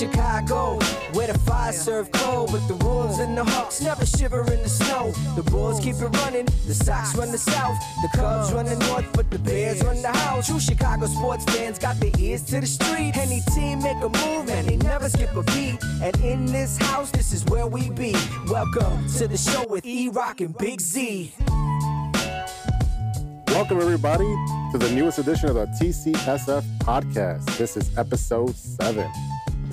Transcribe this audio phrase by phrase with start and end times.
[0.00, 0.78] Chicago,
[1.12, 4.68] where the fire serve cold, but the Wolves and the Hawks never shiver in the
[4.68, 5.12] snow.
[5.36, 9.04] The Bulls keep it running, the Sox run the South, the Cubs run the North,
[9.12, 10.46] but the Bears run the house.
[10.46, 13.14] True Chicago sports fans got their ears to the street.
[13.18, 15.76] Any team make a move and they never skip a beat.
[16.02, 18.16] And in this house, this is where we be.
[18.48, 21.34] Welcome to the show with E Rock and Big Z.
[23.48, 24.34] Welcome, everybody,
[24.72, 27.44] to the newest edition of the TCSF podcast.
[27.58, 29.10] This is episode seven.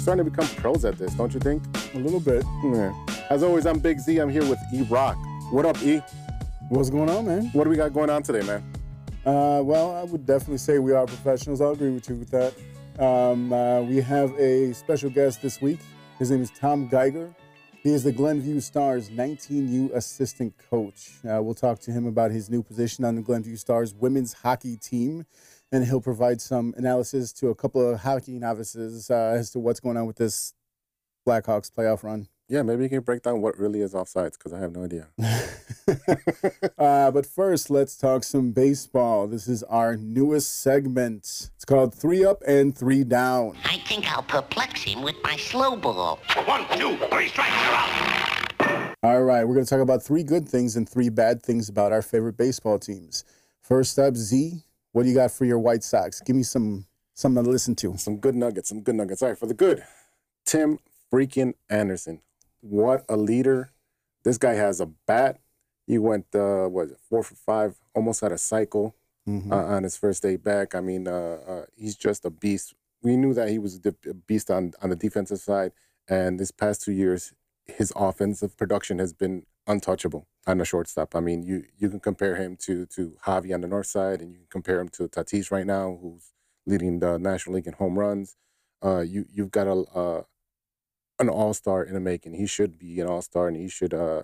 [0.08, 1.62] Starting to become pros at this, don't you think?
[1.94, 2.46] A little bit.
[2.64, 2.94] Yeah.
[3.30, 4.20] As always, I'm Big Z.
[4.20, 5.18] I'm here with E Rock.
[5.52, 6.02] What up, E?
[6.70, 7.48] What's going on, man?
[7.48, 8.64] What do we got going on today, man?
[9.26, 11.60] Uh, well, I would definitely say we are professionals.
[11.60, 12.54] I'll agree with you with that.
[13.04, 15.80] Um, uh, we have a special guest this week.
[16.20, 17.36] His name is Tom Geiger.
[17.84, 21.12] He is the Glenview Stars 19U assistant coach.
[21.30, 24.78] Uh, we'll talk to him about his new position on the Glenview Stars women's hockey
[24.78, 25.26] team,
[25.72, 29.80] and he'll provide some analysis to a couple of hockey novices uh, as to what's
[29.80, 30.54] going on with this
[31.28, 32.28] Blackhawks playoff run.
[32.50, 35.08] Yeah, maybe you can break down what really is offsides because I have no idea.
[36.78, 39.28] uh, but first, let's talk some baseball.
[39.28, 41.50] This is our newest segment.
[41.56, 43.58] It's called Three Up and Three Down.
[43.66, 46.22] I think I'll perplex him with my slow ball.
[46.46, 48.96] One, two, three strikes, you're out.
[49.04, 51.92] All right, we're going to talk about three good things and three bad things about
[51.92, 53.26] our favorite baseball teams.
[53.62, 54.64] First up, Z,
[54.98, 56.22] what do you got for your White Sox?
[56.22, 57.96] Give me some something to listen to.
[57.98, 59.22] Some good nuggets, some good nuggets.
[59.22, 59.84] All right, for the good,
[60.44, 60.80] Tim
[61.14, 62.22] freaking Anderson.
[62.62, 63.70] What a leader.
[64.24, 65.40] This guy has a bat.
[65.86, 68.96] He went, uh, what, four for five, almost had a cycle
[69.28, 69.52] Mhm.
[69.52, 70.74] uh, on his first day back.
[70.74, 72.74] I mean, uh, uh, he's just a beast.
[73.04, 75.74] We knew that he was a a beast on, on the defensive side.
[76.08, 77.34] And this past two years,
[77.66, 81.16] his offensive production has been untouchable on the shortstop.
[81.16, 84.32] I mean, you you can compare him to to Javi on the north side, and
[84.32, 86.32] you can compare him to Tatis right now, who's
[86.66, 88.36] leading the National League in home runs.
[88.84, 90.22] Uh, you you've got a uh,
[91.20, 92.34] an all star in the making.
[92.34, 94.24] He should be an all star, and he should uh,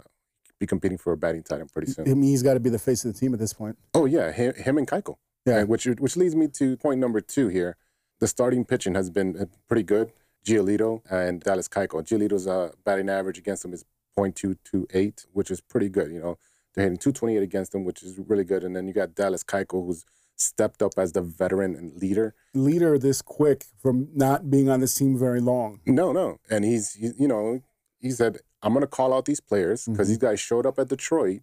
[0.59, 2.05] be competing for a batting title pretty I soon.
[2.05, 3.77] mean, he's got to be the face of the team at this point.
[3.93, 5.17] Oh yeah, him, him and Keuchel.
[5.45, 5.59] Yeah.
[5.59, 7.77] And which which leads me to point number two here.
[8.19, 10.13] The starting pitching has been uh, pretty good.
[10.45, 12.03] Giolito and Dallas Keuchel.
[12.03, 13.83] Giolito's uh, batting average against him is
[14.17, 16.11] .228, which is pretty good.
[16.11, 16.37] You know,
[16.73, 18.63] they're hitting 228 against them, which is really good.
[18.63, 22.33] And then you got Dallas Keuchel, who's stepped up as the veteran and leader.
[22.53, 25.79] Leader this quick from not being on this team very long.
[25.85, 27.61] No, no, and he's he, you know
[27.99, 30.09] he said I'm gonna call out these players because Mhm.
[30.11, 31.41] these guys showed up at Detroit.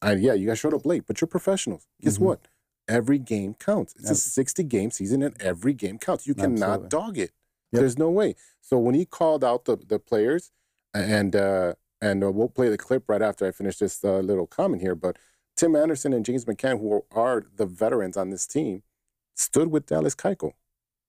[0.00, 1.86] And yeah, you guys showed up late, but you're professionals.
[2.00, 2.22] Guess Mhm.
[2.22, 2.48] what?
[2.88, 3.94] Every game counts.
[3.98, 6.26] It's a 60 game season, and every game counts.
[6.26, 6.88] You cannot Absolutely.
[6.88, 7.30] dog it.
[7.70, 7.80] Yep.
[7.80, 8.34] There's no way.
[8.60, 10.50] So when he called out the the players,
[10.94, 14.46] and uh, and uh, we'll play the clip right after I finish this uh, little
[14.46, 15.18] comment here, but
[15.56, 18.82] Tim Anderson and James McCann, who are the veterans on this team,
[19.34, 20.52] stood with Dallas Keuchel.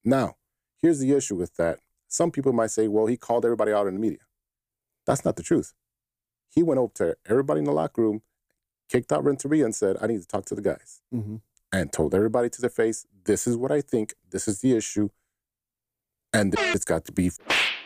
[0.03, 0.35] Now,
[0.81, 1.79] here's the issue with that.
[2.07, 4.19] Some people might say, well, he called everybody out in the media.
[5.05, 5.73] That's not the truth.
[6.49, 8.21] He went over to everybody in the locker room,
[8.89, 11.01] kicked out Renteria and said, I need to talk to the guys.
[11.11, 11.37] hmm
[11.71, 15.09] And told everybody to their face, this is what I think, this is the issue,
[16.31, 17.31] and it's got to be.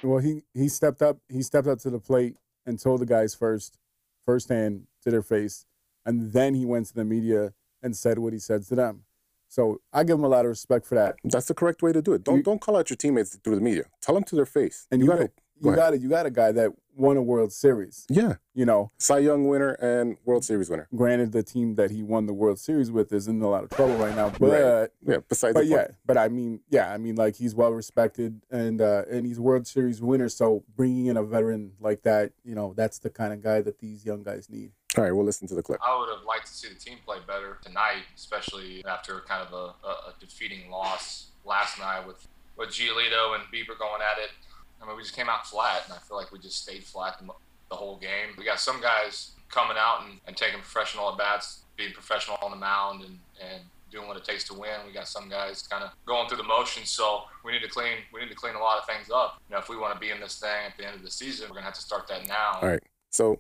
[0.04, 1.18] Well, he he stepped up.
[1.30, 2.36] He stepped up to the plate
[2.66, 3.78] and told the guys first,
[4.26, 5.66] firsthand to their face,
[6.06, 9.04] and then he went to the media and said what he said to them.
[9.48, 11.16] So I give him a lot of respect for that.
[11.24, 12.24] That's the correct way to do it.
[12.24, 13.86] Don't You- don't call out your teammates through the media.
[14.02, 14.88] Tell them to their face.
[14.92, 15.34] And you you got it.
[15.62, 16.02] You got it.
[16.02, 18.06] You got a guy that won a World Series.
[18.10, 20.88] Yeah, You know, Cy Young winner and World Series winner.
[20.96, 23.70] granted, the team that he won the World Series with is in a lot of
[23.70, 24.50] trouble right now, but.
[24.52, 24.90] Right.
[25.06, 25.18] Yeah.
[25.30, 25.96] Besides But the yeah, point.
[26.06, 29.68] but I mean, yeah, I mean, like he's well respected and uh, and he's World
[29.68, 30.28] Series winner.
[30.30, 33.80] So bringing in a veteran like that, you know, that's the kind of guy that
[33.80, 34.72] these young guys need.
[34.98, 35.80] All right, we'll listen to the clip.
[35.86, 39.54] I would have liked to see the team play better tonight, especially after kind of
[39.54, 44.32] a, a, a defeating loss last night with with Giolito and Bieber going at it.
[44.82, 47.20] I mean, we just came out flat, and I feel like we just stayed flat
[47.20, 48.30] the, whole game.
[48.38, 52.52] We got some guys coming out and, and taking professional at bats, being professional on
[52.52, 54.80] the mound, and, and doing what it takes to win.
[54.86, 57.98] We got some guys kind of going through the motions, so we need to clean.
[58.14, 59.42] We need to clean a lot of things up.
[59.50, 61.12] You know, if we want to be in this thing at the end of the
[61.12, 62.60] season, we're gonna have to start that now.
[62.62, 62.84] All right.
[63.10, 63.40] So,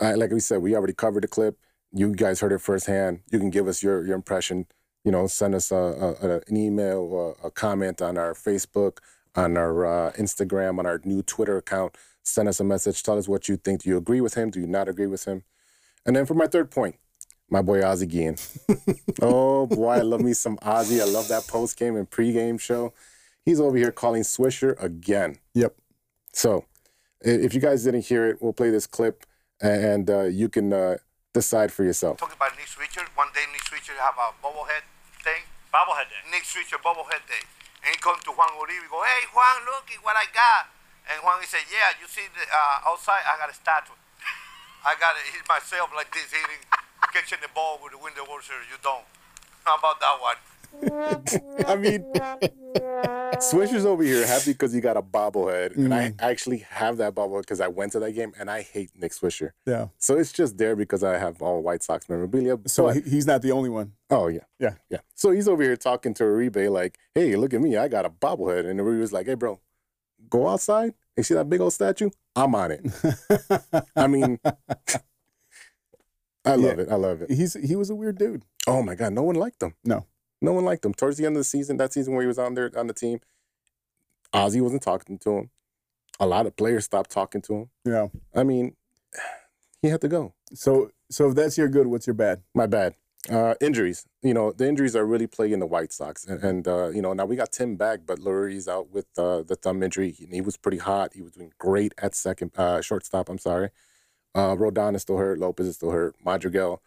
[0.00, 1.58] like we said, we already covered the clip.
[1.92, 3.20] You guys heard it firsthand.
[3.30, 4.66] You can give us your your impression.
[5.04, 8.98] You know, send us a, a, an email or a comment on our Facebook,
[9.36, 11.96] on our uh, Instagram, on our new Twitter account.
[12.22, 13.02] Send us a message.
[13.02, 13.82] Tell us what you think.
[13.82, 14.50] Do you agree with him?
[14.50, 15.44] Do you not agree with him?
[16.04, 16.96] And then for my third point,
[17.48, 18.38] my boy Ozzy Guillen.
[19.22, 21.00] oh boy, I love me some Ozzy.
[21.00, 22.92] I love that post game and pregame show.
[23.44, 25.38] He's over here calling Swisher again.
[25.54, 25.76] Yep.
[26.32, 26.64] So,
[27.20, 29.24] if you guys didn't hear it, we'll play this clip
[29.60, 30.96] and uh, you can uh,
[31.32, 32.18] decide for yourself.
[32.18, 33.06] Talking about Nick Swisher.
[33.14, 34.84] One day Nick Swisher have a bobblehead
[35.22, 35.42] thing.
[35.72, 36.30] Bobblehead day.
[36.30, 37.46] Nick Swisher bobblehead day.
[37.86, 40.74] And he come to Juan Uribe, go, hey, Juan, look at what I got.
[41.06, 43.94] And Juan, he said, yeah, you see the, uh, outside, I got a statue.
[44.82, 46.66] I got it myself like this, hitting,
[47.14, 48.58] catching the ball with the window washer.
[48.66, 49.06] You don't.
[49.62, 50.34] How about that one?
[51.66, 52.04] I mean,
[53.40, 56.14] Swisher's over here happy because he got a bobblehead, and I mm.
[56.20, 59.50] actually have that bobblehead because I went to that game, and I hate Nick Swisher.
[59.66, 59.88] Yeah.
[59.98, 62.58] So it's just there because I have all White Sox memorabilia.
[62.66, 63.92] So but- he's not the only one.
[64.10, 64.74] oh yeah, Yeah.
[64.90, 64.98] yeah.
[65.14, 68.10] So he's over here talking to Uribe like, "Hey, look at me, I got a
[68.10, 69.60] bobblehead," and Uribe's like, "Hey, bro,
[70.30, 72.10] go outside and see that big old statue.
[72.34, 72.80] I'm on it."
[73.96, 74.38] I mean,
[76.44, 76.84] I love Yeah.
[76.84, 76.88] it.
[76.90, 77.30] I love it.
[77.30, 78.44] He's he was a weird dude.
[78.66, 79.74] Oh my god, no one liked him.
[79.84, 80.06] No.
[80.40, 80.94] No one liked him.
[80.94, 82.94] Towards the end of the season, that season where he was on there on the
[82.94, 83.20] team,
[84.32, 85.50] Ozzy wasn't talking to him.
[86.20, 87.70] A lot of players stopped talking to him.
[87.84, 88.08] Yeah.
[88.34, 88.76] I mean,
[89.82, 90.34] he had to go.
[90.54, 92.42] So so if that's your good, what's your bad?
[92.54, 92.94] My bad.
[93.30, 94.06] Uh, injuries.
[94.22, 96.24] You know, the injuries are really plaguing the White Sox.
[96.26, 99.42] And, and uh, you know, now we got Tim back, but Leury's out with uh,
[99.42, 100.12] the thumb injury.
[100.12, 101.14] He, he was pretty hot.
[101.14, 103.28] He was doing great at second, uh, shortstop.
[103.28, 103.70] I'm sorry.
[104.34, 105.38] Uh, Rodon is still hurt.
[105.38, 106.14] Lopez is still hurt.
[106.24, 106.82] Madrigal.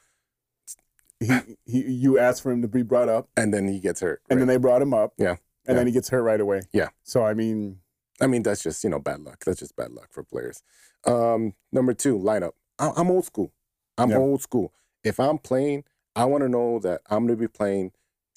[1.19, 1.33] He,
[1.65, 4.21] he you asked for him to be brought up, And then he gets hurt.
[4.29, 5.13] and then they brought him up.
[5.17, 5.31] Yeah.
[5.31, 5.37] And
[5.67, 5.73] Yeah.
[5.75, 6.61] then he gets hurt right away.
[6.71, 6.89] Yeah.
[7.03, 7.79] So I mean,
[8.21, 9.43] I mean, that's just, you know, bad luck.
[9.45, 10.61] That's just bad luck for players.
[11.05, 12.51] Um, number two, lineup.
[12.77, 13.51] I- I'm old school.
[13.97, 14.17] I'm Yeah.
[14.17, 14.73] old school.
[15.03, 15.83] If I'm playing,
[16.15, 17.91] I want to know that I'm going to be playing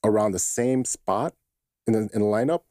[0.05, 1.35] around the same spot
[1.87, 2.63] in the, in the lineup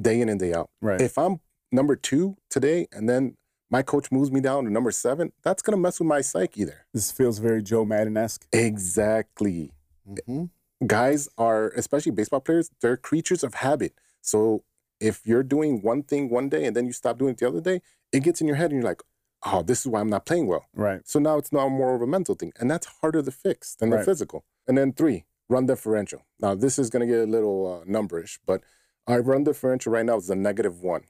[0.00, 0.70] day in and day out.
[0.80, 1.00] right.
[1.00, 1.40] If I'm
[1.70, 3.36] number two today and then
[3.72, 6.64] my coach moves me down to number seven, that's going to mess with my psyche
[6.64, 6.86] there.
[6.92, 8.46] this feels very Joe Maddon esque.
[8.52, 9.72] Exactly.
[10.08, 10.44] Mm-hmm.
[10.86, 13.94] guys are, especially baseball players, they're creatures of habit.
[14.20, 14.64] So
[15.00, 17.60] if you're doing one thing one day and then you stop doing it the other
[17.60, 17.80] day,
[18.12, 19.00] it gets in your head and you're like,
[19.44, 20.66] oh, this is why I'm not playing well.
[20.74, 21.00] Right.
[21.04, 22.52] So now it's now more of a mental thing.
[22.60, 24.44] And that's harder to fix than the physical.
[24.68, 26.26] And then three, run differential.
[26.40, 28.62] Now, this is going to get a little uh, numberish, but
[29.06, 31.04] our run differential right now is a negative one,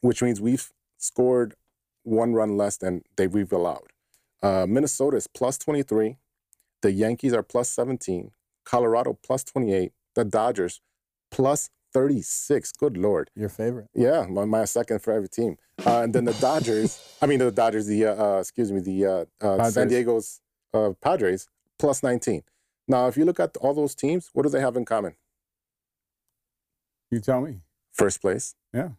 [0.00, 1.54] which means we've scored
[2.08, 3.92] one run less than they we've allowed.
[4.42, 6.16] Uh, Minnesota is plus 23.
[6.82, 8.30] The Yankees are plus 17.
[8.64, 9.92] Colorado plus 28.
[10.14, 10.80] The Dodgers
[11.30, 12.72] plus 36.
[12.72, 13.30] Good Lord.
[13.34, 13.88] Your favorite.
[13.94, 15.56] Yeah, my, my second for every team.
[15.84, 19.06] Uh, and then the Dodgers, I mean, the Dodgers, the, uh, uh, excuse me, the
[19.06, 20.40] uh, uh, San Diego's
[20.74, 22.42] uh, Padres plus 19.
[22.86, 25.14] Now, if you look at all those teams, what do they have in common?
[27.10, 27.60] You tell me.
[27.92, 28.54] First place.
[28.72, 28.90] Yeah.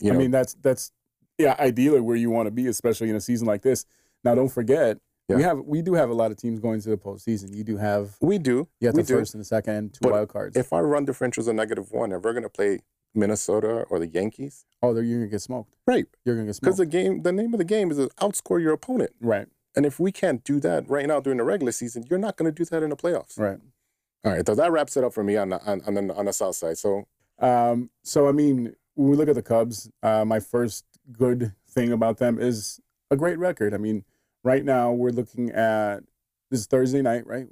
[0.00, 0.92] You I know, mean, that's that's
[1.38, 3.84] yeah, ideally where you want to be, especially in a season like this.
[4.22, 4.98] Now, don't forget,
[5.28, 7.54] we have we do have a lot of teams going to the postseason.
[7.54, 8.68] You do have we do.
[8.80, 9.16] you have we the do.
[9.16, 10.56] first and the second two But wild cards.
[10.56, 12.80] If our run differential is a negative one and we're going to play
[13.14, 15.74] Minnesota or the Yankees, oh, you're gonna get smoked.
[15.86, 16.06] right?
[16.24, 18.60] You're gonna get smoked Because the game, the name of the game is to outscore
[18.60, 19.12] your opponent.
[19.20, 19.46] right.
[19.76, 22.46] And if we can't do that right now during the regular season, you're not going
[22.48, 23.36] to do that in the playoffs.
[23.36, 23.58] Right.
[24.24, 26.26] All right, so that wraps it up for me on the, on on the, on
[26.26, 26.78] the south side.
[26.78, 27.08] So
[27.40, 31.92] Um, so I mean, when we look at the Cubs, uh, my first good thing
[31.92, 32.80] about them is
[33.10, 33.74] a great record.
[33.74, 34.04] I mean,
[34.42, 36.00] right now we're looking at
[36.50, 37.46] this is Thursday night, right?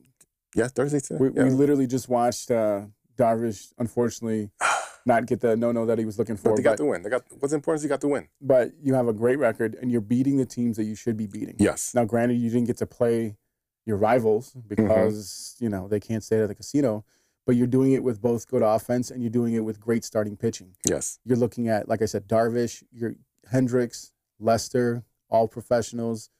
[0.54, 1.00] yeah, Thursday.
[1.00, 1.16] Today.
[1.18, 1.44] We, yeah.
[1.44, 2.82] we literally just watched uh,
[3.16, 4.50] Darvish, unfortunately,
[5.06, 6.50] not get the no no that he was looking for.
[6.50, 7.02] but they got But, the win.
[7.02, 8.28] They got what's important is you got the win.
[8.40, 11.26] but you have a great record and you're beating the teams that you should be
[11.26, 11.56] beating.
[11.58, 11.92] Yes.
[11.94, 13.36] Now, granted, you didn't get to play
[13.84, 17.04] your rivals because you know they can't stay at the casino,
[17.46, 20.36] but you're doing it with both good offense and you're doing it with great starting
[20.36, 20.76] pitching.
[20.88, 21.18] Yes.
[21.24, 23.14] You're looking at, like I said, Darvish, your
[23.50, 26.30] Hendricks, Lester, all professionals.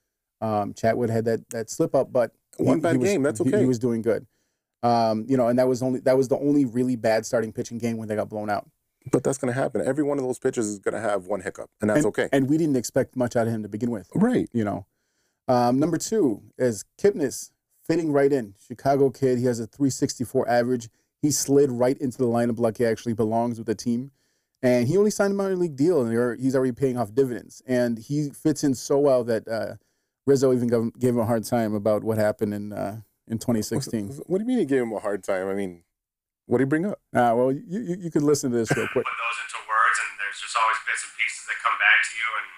[0.40, 3.64] Um, Chatwood had that that slip up, but One bad was- game, that's he- He,
[3.64, 4.26] was doing good.
[4.82, 7.78] Um, you know, and that was only that was the only really bad starting pitching
[7.78, 8.68] game when they got blown out.
[9.10, 9.80] But that's going to happen.
[9.84, 12.28] Every one of those pitchers is going to have one hiccup, and that's and, okay.
[12.32, 14.08] And we didn't expect much out of him to begin with.
[14.14, 14.48] right.
[14.52, 14.86] you know.
[15.48, 17.50] Um, number two is Kipnis
[17.84, 18.54] fitting right in.
[18.64, 19.38] Chicago kid.
[19.38, 20.88] He has a 364 average.
[21.20, 24.12] He slid right into the lineup like he actually belongs with the team.
[24.62, 27.62] And he only signed a minor league deal, and he's already paying off dividends.
[27.66, 29.74] And he fits in so well that uh,
[30.24, 34.22] Rizzo even gave, gave him a hard time about what happened in uh, in 2016.
[34.26, 35.50] What do you mean he gave him a hard time?
[35.50, 35.82] I mean,
[36.46, 37.02] what did he bring up?
[37.10, 39.02] Uh, well, you, you, you could listen to this real quick.
[39.02, 42.12] put those into words, and there's just always bits and pieces that come back to
[42.14, 42.28] you.
[42.38, 42.48] And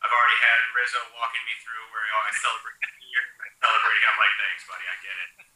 [0.00, 4.00] I've already had Rizzo walking me through where oh, I celebrate here, I celebrate.
[4.08, 5.51] I'm like, thanks, buddy, I get it.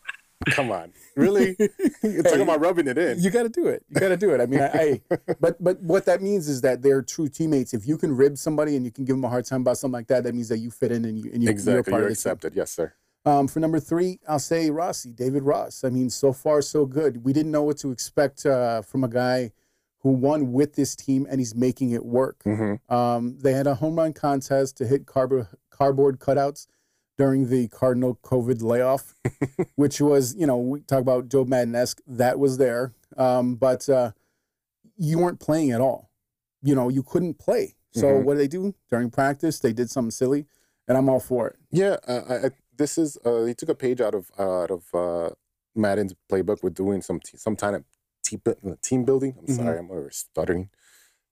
[0.50, 1.56] Come on, really?
[2.02, 3.18] You're talking about rubbing it in.
[3.20, 3.84] You got to do it.
[3.88, 4.40] You got to do it.
[4.40, 7.74] I mean, I, I, but but what that means is that they're true teammates.
[7.74, 9.92] If you can rib somebody and you can give them a hard time about something
[9.94, 11.90] like that, that means that you fit in and you and you, you're a exactly.
[11.90, 12.30] part You're of the team.
[12.30, 12.54] accepted.
[12.54, 12.92] Yes, sir.
[13.24, 15.82] Um, for number three, I'll say Rossi, David Ross.
[15.82, 17.24] I mean, so far so good.
[17.24, 19.50] We didn't know what to expect uh, from a guy
[20.02, 22.36] who won with this team and he's making it work.
[22.44, 25.48] hmm Um, they had a home run contest to hit cardboard
[26.20, 26.68] cutouts
[27.18, 29.14] during the Cardinal COVID layoff,
[29.76, 32.00] which was, you know, we talk about Joe Maddon esque.
[32.06, 32.92] That was there.
[33.16, 34.12] Um, but uh,
[34.96, 36.10] you weren't playing at all.
[36.62, 37.74] You know, you couldn't play.
[37.92, 38.24] So Mhm.
[38.24, 39.58] what did they do during practice?
[39.58, 40.46] They did something silly,
[40.86, 41.56] and I'm all for it.
[41.70, 44.94] Yeah, uh, I, this is uh, he took a page out of uh, out of
[44.94, 45.30] uh,
[45.74, 47.84] Maddon's playbook with doing some t- some kind of
[48.22, 48.42] team
[48.82, 49.34] team building.
[49.38, 49.56] I'm Mhm.
[49.56, 50.68] sorry, I'm uh, stuttering.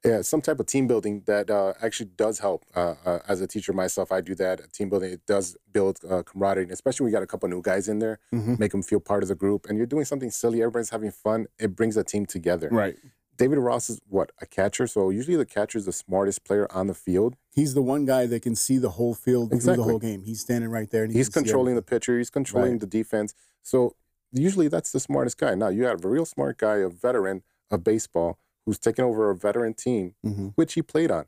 [0.05, 2.67] Yeah, some type of team building that uh, actually does help.
[2.77, 4.71] Uh, uh, as a teacher myself, I do that.
[4.73, 7.89] Team building it does build uh, camaraderie, especially when you got a couple new guys
[7.89, 8.59] in there, Mhm.
[8.59, 10.61] make them feel part of the group, and you're doing something silly.
[10.61, 11.47] Everybody's having fun.
[11.59, 12.69] It brings a team together.
[12.71, 12.97] Right.
[13.37, 14.87] David Ross is what a catcher.
[14.87, 17.35] So usually the catcher is the smartest player on the field.
[17.51, 20.23] He's the one guy that can see the whole field through the whole game.
[20.23, 22.17] He's standing right there, and he He's controlling the pitcher.
[22.19, 22.81] He's controlling Right.
[22.81, 23.35] the defense.
[23.63, 23.97] So
[24.31, 25.55] usually that's the smartest guy.
[25.55, 27.43] Now you have a real smart guy, a veteran
[27.73, 30.53] of baseball, who's taking over a veteran team, Mhm.
[30.57, 31.27] which he played on.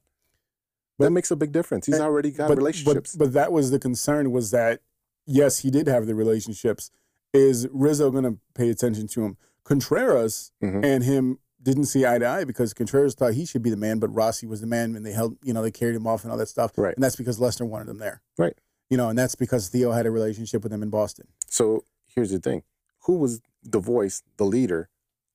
[0.99, 1.87] But- that makes a big difference.
[1.87, 3.15] He's and- already got but, relationships.
[3.15, 4.81] But, but that was the concern was that
[5.27, 6.91] yes, he did have the relationships.
[7.33, 9.37] Is Rizzo going to pay attention to him?
[9.65, 10.85] Contreras Mhm.
[10.85, 13.99] and him didn't see eye to eye because Contreras thought he should be the man,
[13.99, 16.31] but Rossi was the man, and they held, you know, they carried him off and
[16.31, 16.73] all that stuff.
[16.79, 16.95] Right.
[16.95, 18.23] And that's because Lester wanted him there.
[18.39, 18.57] Right.
[18.89, 21.27] You know, and that's because Theo had a relationship with him in Boston.
[21.49, 22.63] so here's the thing:
[23.01, 24.89] who was the voice, the leader,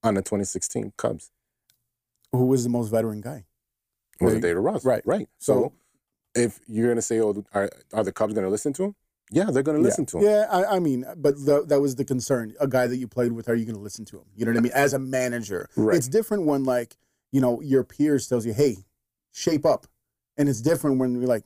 [0.03, 1.29] on the 2016 Cubs?
[2.31, 3.45] Who was the most veteran guy?
[4.19, 4.85] Was it David Ross?
[4.85, 5.01] Right.
[5.05, 5.27] Right.
[5.39, 5.73] So- So,
[6.33, 8.95] if you're gonna say, "Oh, are, are the Cubs gonna listen to him?"
[9.31, 10.11] Yeah, they're gonna listen yeah.
[10.11, 10.23] to him.
[10.23, 12.53] Yeah, I, I mean, but the, that was the concern.
[12.59, 14.25] A guy that you played with, are you going to listen to him?
[14.35, 14.71] You know what I mean?
[14.73, 15.95] As a manager, Right.
[15.97, 16.95] it's different when like
[17.31, 18.77] you know your peers tells you, "Hey,
[19.31, 19.87] shape up,"
[20.37, 21.43] and it's different when you're like,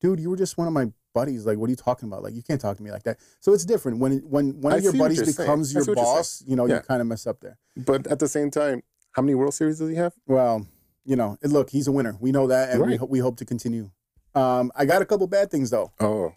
[0.00, 1.46] "Dude, you were just one of my buddies.
[1.46, 2.22] Like, what are you talking about?
[2.22, 4.82] Like, you can't talk to me like that." So it's different when when one of
[4.82, 6.16] your buddies becomes your see what you're saying.
[6.16, 6.42] boss.
[6.46, 6.76] You know, Yeah.
[6.76, 7.56] you kind of mess up there.
[7.76, 8.82] But at the same time,
[9.16, 10.12] how many World Series does he have?
[10.26, 10.66] Well,
[11.06, 12.16] you know, look, he's a winner.
[12.20, 12.98] We know that, and we Right.
[13.00, 13.90] hope we hope to continue.
[14.34, 15.90] Um, I got a couple bad things though.
[15.98, 16.32] Oh,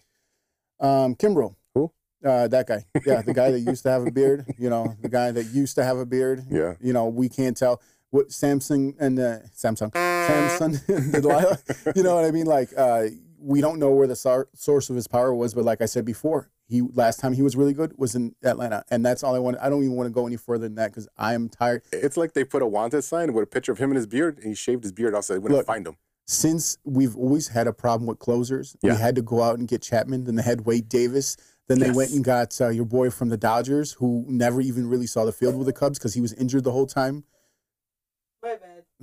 [0.80, 1.56] Um, Kimbrel.
[1.74, 1.92] Who?
[2.24, 2.86] Uh, that guy.
[3.04, 4.46] Yeah, the guy that used to have a beard.
[4.58, 6.44] You know, the guy that used to have a beard.
[6.50, 6.74] yeah.
[6.80, 11.58] You know, we can't tell what Samsung and uh, Samsung, Samsung, Delilah.
[11.94, 12.46] You know what I mean?
[12.46, 13.08] Like, uh,
[13.38, 16.04] we don't know where the sor- source of his power was, but like I said
[16.04, 19.40] before, he last time he was really good was in Atlanta, and that's all I
[19.40, 19.56] want.
[19.60, 21.82] I don't even want to go any further than that because I am tired.
[21.92, 24.38] It's like they put a wanted sign with a picture of him and his beard,
[24.38, 25.96] and he shaved his beard off so they wouldn't Look, find him.
[26.26, 29.82] Since we've always had a problem with closers, we had to go out and get
[29.82, 30.24] Chapman.
[30.24, 31.36] Then they had Wade Davis.
[31.66, 31.96] Then they Yes.
[31.96, 35.32] went and got uh, your boy from the Dodgers, who never even really saw the
[35.32, 37.24] field with the Cubs because he was injured the whole time.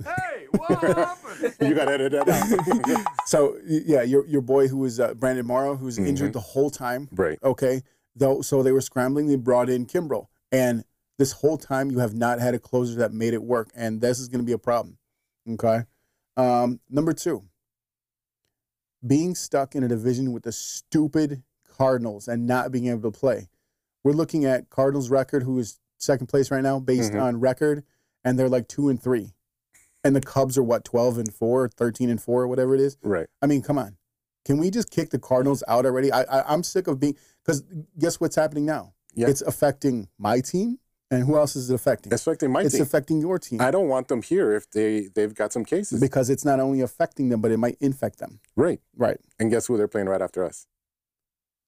[0.04, 1.54] Hey, what happened?
[1.60, 3.06] You got to edit that out.
[3.26, 6.06] So yeah, your your boy who was uh, Brandon Morrow, who was Mhm.
[6.08, 7.08] injured the whole time.
[7.12, 7.38] right.
[7.42, 7.82] Okay,
[8.16, 9.26] though, so they were scrambling.
[9.26, 10.84] They brought in Kimbrel, and
[11.18, 14.18] this whole time you have not had a closer that made it work, and this
[14.18, 14.96] is going to be a problem.
[15.48, 15.84] Okay,
[16.36, 17.44] um, number two,
[19.06, 21.42] being stuck in a division with the stupid
[21.76, 23.48] Cardinals and not being able to play.
[24.04, 27.22] We're looking at Cardinals record, who is second place right now based Mhm.
[27.22, 27.84] on record,
[28.24, 29.32] and they're like two and three,
[30.04, 32.96] and the Cubs are what twelve and four, 13 and four, whatever it is.
[33.02, 33.26] Right.
[33.42, 33.96] I mean, come on.
[34.44, 36.10] Can we just kick the Cardinals out already?
[36.12, 37.64] I, I I'm sick of being because
[37.98, 38.94] guess what's happening now?
[39.14, 39.28] Yeah.
[39.28, 40.78] It's affecting my team,
[41.10, 42.12] and who else is it affecting?
[42.12, 42.82] It's affecting my it's team.
[42.82, 46.00] It's affecting your team I don't want them here if they they've got some cases.
[46.00, 48.40] because it's not only affecting them, but it might infect them.
[48.56, 48.80] right.
[48.96, 49.18] Right?
[49.38, 50.66] And guess who they're playing right after us?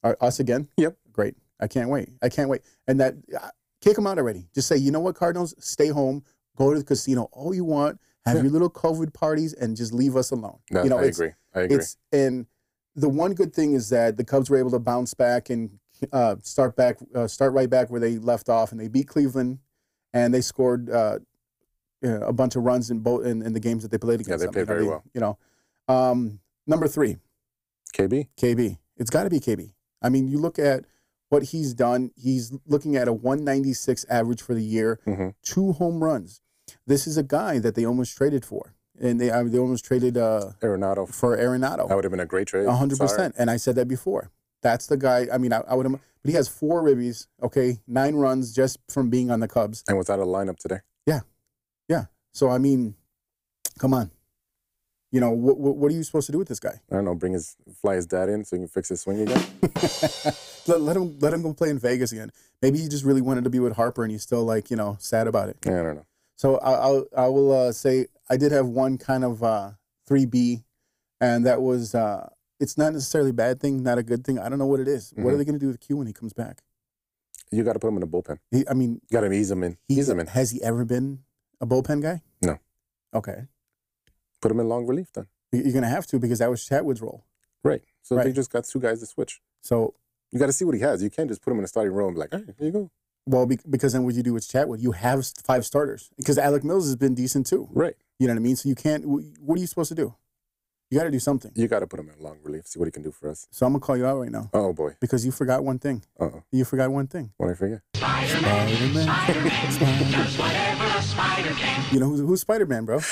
[0.03, 0.69] Are, us again?
[0.77, 0.97] Yep.
[1.13, 1.35] Great.
[1.61, 2.09] I can't wait.
[2.23, 2.63] I can't wait.
[2.87, 4.47] And that uh, kick them out already.
[4.55, 6.25] Just say, you know what, Cardinals, stay home,
[6.57, 8.43] go to the casino, all you want, have Yeah.
[8.43, 10.59] your little COVID parties, and just leave us alone.
[10.71, 11.31] No, you know, I agree.
[11.55, 11.77] I agree.
[11.79, 12.47] It's and
[12.97, 15.79] the one good thing is that the Cubs were able to bounce back and
[16.13, 19.59] uh, start back, uh, start right back where they left off, and they beat Cleveland,
[20.13, 21.19] and they scored uh,
[22.05, 24.35] uh, a bunch of runs in both in, in the games that they played Yeah,
[24.35, 24.41] against.
[24.41, 25.05] they them, played you know, very they- well.
[25.15, 25.39] You know,
[25.95, 27.19] um, number three,
[27.95, 28.29] KB.
[28.37, 28.79] KB.
[28.97, 29.73] It's got to be KB.
[30.03, 30.85] I mean, you look at
[31.29, 32.11] what he's done.
[32.17, 35.35] He's looking at a 196 average for the year, Mhm.
[35.43, 36.41] two home runs.
[36.87, 40.17] This is a guy that they almost traded for, and they I they almost traded
[40.17, 41.13] uh, Arenado.
[41.13, 41.89] for Arenado.
[41.89, 42.67] That would have been a great trade.
[42.67, 43.09] A hundred Sorry.
[43.09, 43.35] percent.
[43.39, 44.31] And I said that before.
[44.63, 45.27] That's the guy.
[45.33, 47.27] I mean, I, I would have, but he has four ribbies.
[47.43, 49.85] Okay, nine runs just from being on the Cubs.
[49.89, 50.81] And without a lineup today.
[51.07, 51.21] Yeah.
[51.89, 52.05] Yeah.
[52.33, 52.95] So I mean,
[53.79, 54.11] come on.
[55.13, 55.59] You know what?
[55.59, 56.81] What, what are you supposed to do with this guy?
[56.91, 57.15] I don't know.
[57.15, 59.45] Bring his fly his dad in so he can fix his swing again.
[60.69, 62.31] let, let him let him go play in Vegas again.
[62.63, 64.97] Maybe he just really wanted to be with Harper, and he's still like you know
[65.01, 65.57] sad about it.
[65.67, 66.07] Yeah, I don't know.
[66.41, 69.73] So I, I'll I will uh, say I did have one kind of uh,
[70.09, 70.63] three B,
[71.21, 74.39] and that was uh, it's not necessarily a bad thing, not a good thing.
[74.39, 75.13] I don't know what it is.
[75.17, 75.39] What are Mhm.
[75.39, 76.63] they going to do with Q when he comes back?
[77.53, 78.39] You got to put him in the bullpen.
[78.51, 79.77] He, I mean, You got to ease him in.
[79.91, 80.29] Ease him in.
[80.29, 81.25] Has he ever been
[81.61, 82.23] a bullpen guy?
[82.41, 82.59] No.
[83.13, 83.49] Okay.
[84.41, 85.27] Put him in long relief then.
[85.53, 87.27] You- You're going to have to because that was Chatwood's role.
[87.63, 87.83] Right.
[88.01, 89.43] So they just got two guys to switch.
[89.61, 89.93] So
[90.33, 91.03] You got to see what he has.
[91.03, 92.67] You can't just put him in a starting role and be like, all right, here
[92.69, 92.91] you go.
[93.31, 96.11] Well, because then what you do with Chatwood, you have five starters.
[96.17, 97.69] Because Alec Mills has been decent too.
[97.73, 97.95] Right.
[98.19, 98.57] You know what I mean?
[98.57, 99.05] So you can't.
[99.07, 100.15] What are you supposed to do?
[100.91, 101.53] You got to do something.
[101.55, 102.67] You got to put him in long relief.
[102.67, 103.47] See what he can do for us.
[103.53, 104.97] So I'm gonna call you out right now Oh boy.
[105.01, 106.03] because you forgot one thing.
[106.19, 106.43] Uh oh.
[106.51, 107.31] You forgot one thing.
[107.37, 107.81] What did I forget?
[111.93, 113.01] You know who's, who's Spider Man, bro?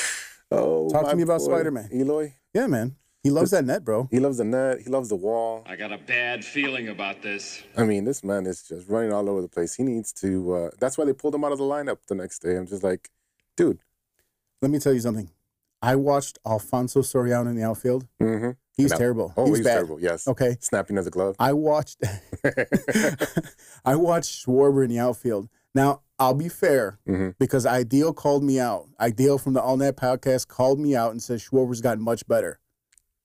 [0.50, 0.88] Oh.
[0.88, 1.90] Talk to my me about boy, Spider-Man.
[1.92, 2.32] Eloy.
[2.54, 2.96] Yeah, man.
[3.28, 4.08] He loves that net, bro.
[4.10, 4.80] He loves the net.
[4.80, 5.62] He loves the wall.
[5.66, 7.62] I got a bad feeling about this.
[7.76, 9.74] I mean, this man is just running all over the place.
[9.74, 10.52] He needs to.
[10.54, 12.56] Uh, that's why they pulled him out of the lineup the next day.
[12.56, 13.10] I'm just like,
[13.56, 13.80] dude.
[14.62, 15.28] Let me tell you something.
[15.82, 18.06] I watched Alfonso Soriano in the outfield.
[18.20, 18.52] Mm-hmm.
[18.78, 19.34] He's terrible.
[19.36, 19.74] Oh, he's, bad.
[19.74, 20.00] terrible.
[20.00, 20.26] Yes.
[20.26, 20.56] Okay.
[20.60, 21.36] Snapping as a glove.
[21.38, 21.98] I watched
[23.84, 25.48] I watched Schwarber in the outfield.
[25.74, 27.34] Now, I'll be fair Mhm.
[27.38, 28.86] because Ideal called me out.
[28.98, 32.58] Ideal from the All Net podcast called me out and said Schwarber's gotten much better.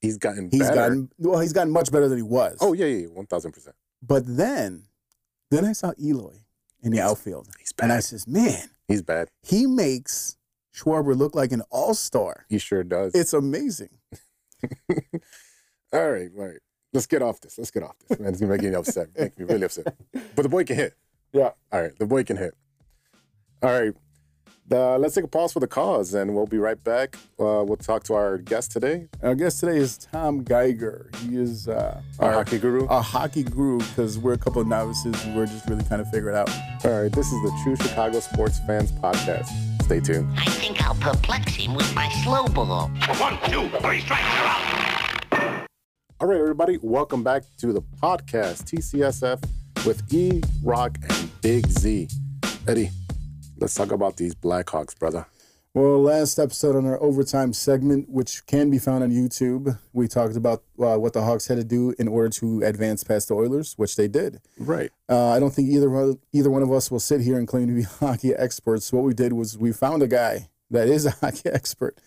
[0.03, 0.75] He's gotten He's better.
[0.75, 2.57] gotten well, he's gotten much better than he was.
[2.61, 3.75] Oh yeah, yeah, one thousand percent.
[4.05, 4.83] But then
[5.49, 6.35] then I saw Eloy
[6.83, 7.47] in the He's- outfield.
[7.57, 9.29] He's And I says, man, He's bad.
[9.41, 10.37] he makes
[10.75, 12.45] Schwarber look like an all-star.
[12.49, 13.15] He sure does.
[13.15, 13.89] It's amazing.
[15.93, 16.57] all right, right.
[16.93, 17.57] Let's get off this.
[17.57, 18.19] Let's get off this.
[18.19, 19.07] Man, it's gonna make me upset.
[19.17, 19.95] Make me really upset.
[20.35, 20.93] But the boy can hit.
[21.35, 21.49] Yeah.
[21.71, 22.53] All right, the boy can hit.
[23.63, 23.91] All right.
[24.71, 27.15] Uh, let's take a pause for the cause, and we'll be right back.
[27.39, 31.11] Uh, we'll talk to our guest today, Our guest today is Tom Geiger.
[31.19, 32.85] He is uh, our hockey guru.
[32.87, 36.09] a hockey guru because we're a couple of novices and we're just really kind of
[36.09, 36.49] figuring it out.
[36.85, 39.47] All right, this is the True Chicago Sports Fans Podcast.
[39.83, 40.33] Stay tuned.
[40.37, 42.87] I think I'll perplex him with my slow ball.
[43.19, 45.67] One, two, three strikes, you're out.
[46.21, 49.43] All right, everybody, welcome back to the podcast TCSF
[49.85, 52.07] with E Rock and Big Z.
[52.65, 52.89] Eddie,
[53.57, 55.25] let's talk about these Blackhawks, brother.
[55.75, 60.35] Well, last episode on our overtime segment, which can be found on YouTube, we talked
[60.35, 63.73] about uh, what the Hawks had to do in order to advance past the Oilers,
[63.75, 64.39] which they did.
[64.59, 64.91] Right.
[65.09, 67.67] Uh, I don't think either one, either one of us will sit here and claim
[67.67, 68.93] to be hockey experts.
[68.93, 71.97] What we did was we found a guy that is a hockey expert.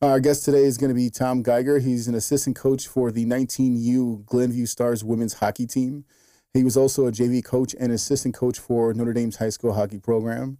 [0.00, 1.78] Our guest today is going to be Tom Geiger.
[1.78, 6.06] He's an assistant coach for the 19U Glenview Stars women's hockey team.
[6.54, 9.98] He was also a JV coach and assistant coach for Notre Dame's high school hockey
[10.00, 10.58] program.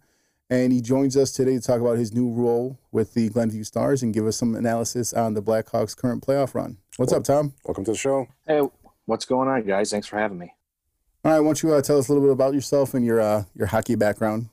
[0.53, 4.03] And he joins us today to talk about his new role with the Glenview Stars
[4.03, 6.77] and give us some analysis on the Blackhawks' current playoff run.
[6.97, 7.55] What's up, Tom?
[7.65, 8.27] Welcome to the show.
[8.45, 8.61] Hey,
[9.05, 9.89] what's going on, guys?
[9.89, 10.53] Thanks for having me.
[11.25, 13.19] All right, why don't you uh, tell us a little bit about yourself and your
[13.19, 14.49] uh, your hockey background?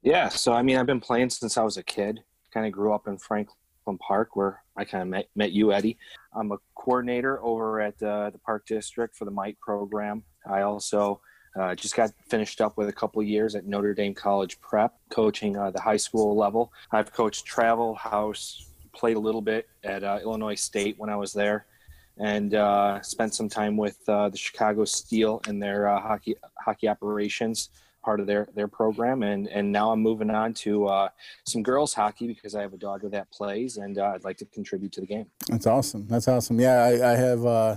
[0.00, 2.20] Yeah, so I mean, I've been playing since I was a kid.
[2.54, 5.98] Kind of grew up in Franklin Park, where I kind of met, met you, Eddie.
[6.34, 10.22] I'm a coordinator over at uh, the Park District for the Mite program.
[10.50, 11.20] I also
[11.58, 15.56] uh, just got finished up with a couple years at Notre Dame College Prep, coaching
[15.56, 16.72] uh, the high school level.
[16.90, 21.32] I've coached travel, house, played a little bit at uh, Illinois State when I was
[21.32, 21.66] there,
[22.18, 26.88] and uh, spent some time with uh, the Chicago Steel and their uh, hockey hockey
[26.88, 27.70] operations,
[28.02, 29.22] part of their their program.
[29.22, 31.08] And and now I'm moving on to uh,
[31.44, 34.46] some girls hockey because I have a daughter that plays, and uh, I'd like to
[34.46, 35.26] contribute to the game.
[35.48, 36.06] That's awesome.
[36.08, 36.60] That's awesome.
[36.60, 37.76] Yeah, I, I have uh,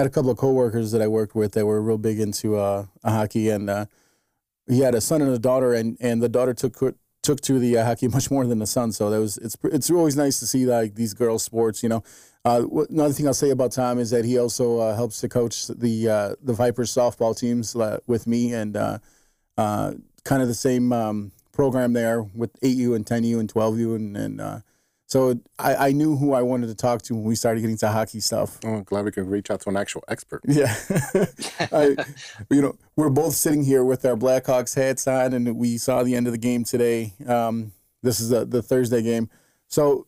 [0.00, 2.86] had a couple of coworkers that I worked with that were real big into uh,
[3.04, 3.86] hockey, and uh,
[4.66, 7.76] he had a son and a daughter, and, and the daughter took took to the
[7.76, 8.92] uh, hockey much more than the son.
[8.92, 11.82] So that was it's it's always nice to see like these girls sports.
[11.82, 12.02] You know,
[12.44, 15.66] uh, another thing I'll say about Tom is that he also uh, helps to coach
[15.66, 18.98] the uh, the Vipers softball teams uh, with me, and uh,
[19.56, 24.40] kind of the same um, program there with 8U and 10U and 12U, and and
[24.40, 24.60] uh,
[25.10, 27.88] so I, I knew who I wanted to talk to when we started getting to
[27.88, 28.60] hockey stuff.
[28.64, 30.40] Oh, glad we can reach out to an actual expert.
[30.46, 30.72] Yeah,
[31.72, 31.96] I,
[32.48, 36.14] you know, we're both sitting here with our Blackhawks hats on, and we saw the
[36.14, 37.12] end of the game today.
[37.26, 37.72] Um,
[38.04, 39.28] this is the, the Thursday game,
[39.66, 40.06] so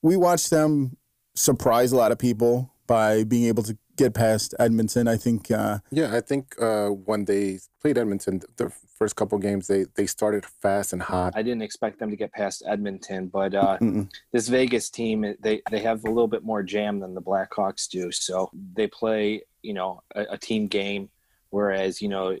[0.00, 0.96] we watched them
[1.34, 5.08] surprise a lot of people by being able to get past Edmonton.
[5.08, 5.50] I think.
[5.50, 10.06] Uh, Yeah, I think uh, when they played Edmonton, the first couple games, they they
[10.06, 11.34] started fast and hot.
[11.36, 13.78] I didn't expect them to get past Edmonton, but uh,
[14.32, 18.10] this Vegas team they they have a little bit more jam than the Blackhawks do.
[18.10, 21.10] So they play you know a, a team game,
[21.50, 22.36] whereas you know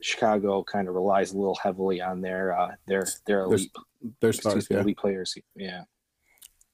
[0.00, 3.70] Chicago kind of relies a little heavily on their uh, their their elite
[4.20, 4.80] their excuse stars, yeah.
[4.80, 5.36] elite players.
[5.56, 5.84] Yeah.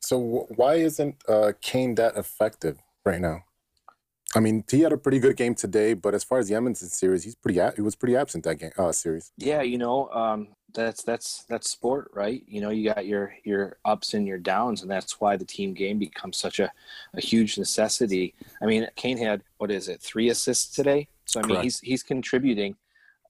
[0.01, 3.45] So why isn't uh, Kane that effective right now?
[4.35, 6.89] I mean, he had a pretty good game today, but as far as the Edmonton
[6.89, 9.33] series, he's pretty he was pretty absent that game uh, series.
[9.37, 12.43] Yeah, you know, um, that's that's that's sport, right?
[12.49, 15.73] You know, you got your your ups and your downs, and that's why the team
[15.73, 16.71] game becomes such a,
[17.15, 18.35] a huge necessity.
[18.61, 21.09] I mean, Kane had what is it, three assists today?
[21.27, 21.65] So I mean, Correct.
[21.65, 22.77] he's he's contributing,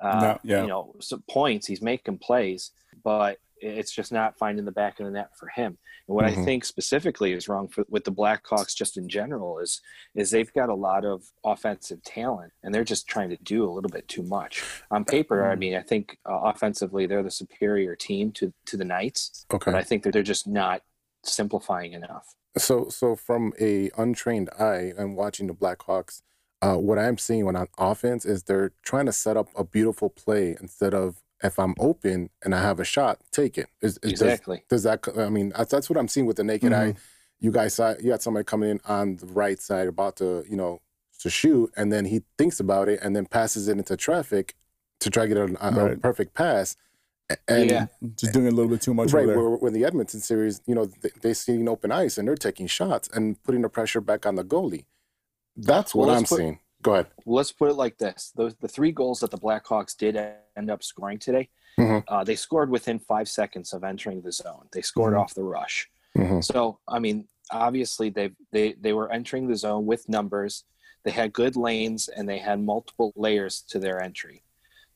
[0.00, 0.62] uh, No, yeah.
[0.62, 1.66] you know, some points.
[1.66, 2.70] He's making plays,
[3.02, 5.78] but It's just not finding the back of the net for him.
[6.06, 6.38] And what Mhm.
[6.38, 9.80] I think specifically is wrong for, with the Blackhawks, just in general, is
[10.14, 13.70] is they've got a lot of offensive talent, and they're just trying to do a
[13.72, 14.62] little bit too much.
[14.90, 18.84] On paper, I mean, I think uh, offensively they're the superior team to to the
[18.84, 19.70] Knights, Okay.
[19.70, 20.82] but I think that they're just not
[21.22, 22.34] simplifying enough.
[22.56, 26.22] So, so from a untrained eye and watching the Blackhawks,
[26.62, 30.08] uh, what I'm seeing when on offense is they're trying to set up a beautiful
[30.08, 33.68] play instead of if I'm open and I have a shot, take it.
[33.80, 34.64] Is, is- Exactly.
[34.68, 35.18] Does, does that?
[35.18, 36.88] I mean, that's, that's what I'm seeing with the naked eye.
[36.92, 36.98] Mm-hmm.
[37.40, 40.56] You guys saw you had somebody coming in on the right side about to, you
[40.56, 40.80] know,
[41.20, 44.54] to shoot, and then he thinks about it and then passes it into traffic
[45.00, 46.76] to try to get a, a, a perfect pass.
[47.48, 47.86] And Yeah.
[48.16, 49.42] Just doing a little bit too much right, over there.
[49.58, 52.66] when the Edmonton series, you know, they, they see an open ice and they're taking
[52.66, 54.84] shots and putting the pressure back on the goalie.
[55.56, 56.58] That's what Well, I'm put- seeing.
[56.84, 57.06] Go ahead.
[57.24, 60.16] Let's put it like this: those the three goals that the Blackhawks did
[60.56, 62.04] end up scoring today, Mhm.
[62.06, 64.68] uh, they scored within five seconds of entering the zone.
[64.72, 65.20] They scored Mhm.
[65.20, 65.90] off the rush.
[66.16, 66.44] Mhm.
[66.44, 70.64] So, I mean, obviously they they they were entering the zone with numbers.
[71.04, 74.42] They had good lanes and they had multiple layers to their entry,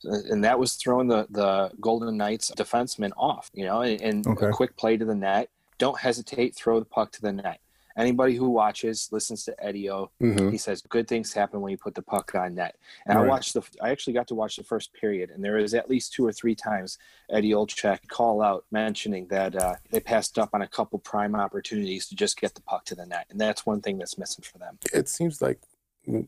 [0.03, 3.49] and that was throwing the the Golden Knights defensemen off.
[3.53, 4.49] You know, and, and Okay.
[4.49, 5.49] a quick play to the net.
[5.79, 6.55] Don't hesitate.
[6.55, 7.59] Throw the puck to the net.
[7.97, 10.51] Anybody who watches, listens to Eddie O, Mhm.
[10.51, 12.75] he says good things happen when you put the puck on net.
[13.05, 13.61] And I watched the.
[13.81, 16.31] I actually got to watch the first period, and there was at least two or
[16.31, 16.97] three times
[17.29, 22.07] Eddie Olczyk call out mentioning that uh, they passed up on a couple prime opportunities
[22.07, 24.57] to just get the puck to the net, and that's one thing that's missing for
[24.59, 24.77] them.
[24.93, 25.59] It seems like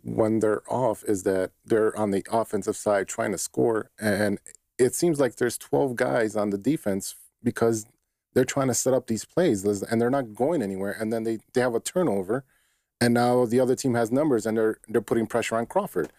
[0.04, 4.40] when they're off, is that they're on the offensive side trying to score, and
[4.78, 7.86] it seems like there's 12 guys on the defense because
[8.34, 10.96] they're trying to set up these plays and they're not going anywhere.
[11.00, 12.44] And then they, they have a turnover,
[13.00, 16.12] and now the other team has numbers and they're they're putting pressure on Crawford.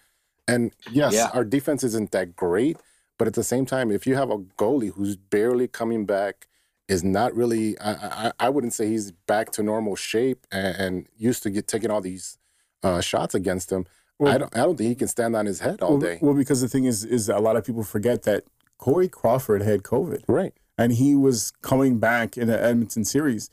[0.49, 1.31] And yes, Yeah.
[1.33, 2.77] our defense isn't that great,
[3.19, 6.49] but at the same time, if you have a goalie who's barely coming back,
[6.89, 11.07] is not really, I, I, I wouldn't say he's back to normal shape and, and
[11.17, 12.39] used to get taking all these
[12.83, 13.87] uh, shots against him.
[14.19, 16.19] Well- I don't, I don't think he can stand on his head all well, day.
[16.21, 18.45] well, because the thing is, is a lot of people forget that
[18.79, 20.25] Corey Crawford had COVID.
[20.27, 20.53] right.
[20.79, 23.51] And he was coming back in the Edmonton series.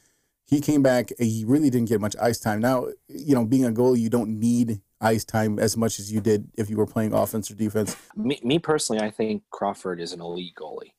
[0.47, 1.11] He came back.
[1.19, 2.59] He really didn't get much ice time.
[2.59, 6.21] Now, you know, being a goalie, you don't need ice time as much as you
[6.21, 7.95] did if you were playing offense or defense.
[8.15, 10.93] Me, me personally, I think Crawford is an elite goalie.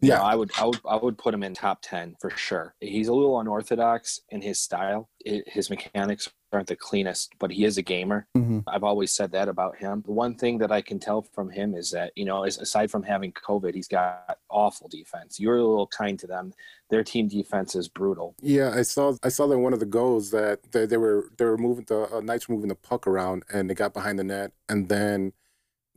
[0.00, 0.16] You Yeah.
[0.16, 2.74] know, I would, I would, I would put him in top ten for sure.
[2.80, 5.08] He's a little unorthodox in his style.
[5.26, 8.26] I his mechanics aren't the cleanest, but he is a gamer.
[8.36, 8.62] Mhm.
[8.66, 10.02] I've always said that about him.
[10.06, 12.90] The one thing that I can tell from him is that you know, is aside
[12.90, 15.40] from having COVID, he's got awful defense.
[15.40, 16.52] You're a little kind to them.
[16.88, 18.34] Their team defense is brutal.
[18.40, 21.44] Yeah, I saw I saw that one of the goals that they, they were they
[21.44, 24.24] were moving the uh, Knights were moving the puck around and they got behind the
[24.24, 25.32] net and then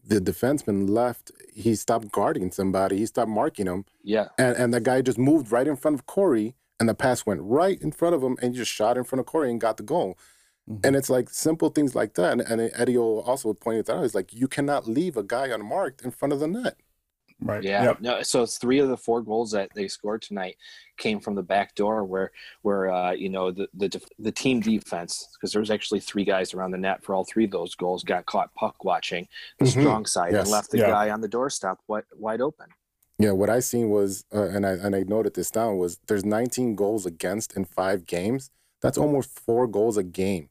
[0.04, 1.32] the defenseman left.
[1.54, 2.98] He stopped guarding somebody.
[2.98, 6.08] He stopped marking him, Yeah, and and the guy just moved right in front of
[6.08, 9.04] Corey, and the pass went right in front of him, and he just shot in
[9.04, 10.18] front of Corey and got the goal.
[10.84, 12.32] And it's like simple things like that.
[12.34, 14.04] And, and Eddie O also pointed that out.
[14.04, 16.76] He's like, you cannot leave a guy unmarked in front of the net.
[17.42, 17.64] Right.
[17.64, 18.02] Yeah, Yep.
[18.02, 18.22] no.
[18.22, 20.58] So three of the four goals that they scored tonight
[20.98, 22.32] came from the back door, where
[22.64, 26.54] where uh, you know the the the team defense because there was actually three guys
[26.54, 29.26] around the net for all three of those goals got caught puck watching
[29.58, 29.80] the Mhm.
[29.80, 30.42] strong side Yes.
[30.42, 30.88] and left the Yeah.
[30.90, 32.68] guy on the doorstep wide, wide open.
[33.18, 36.26] Yeah, what I seen was, uh, and I and I noted this down was there's
[36.26, 38.52] 19 goals against in five games.
[38.82, 40.50] That's almost four goals a game.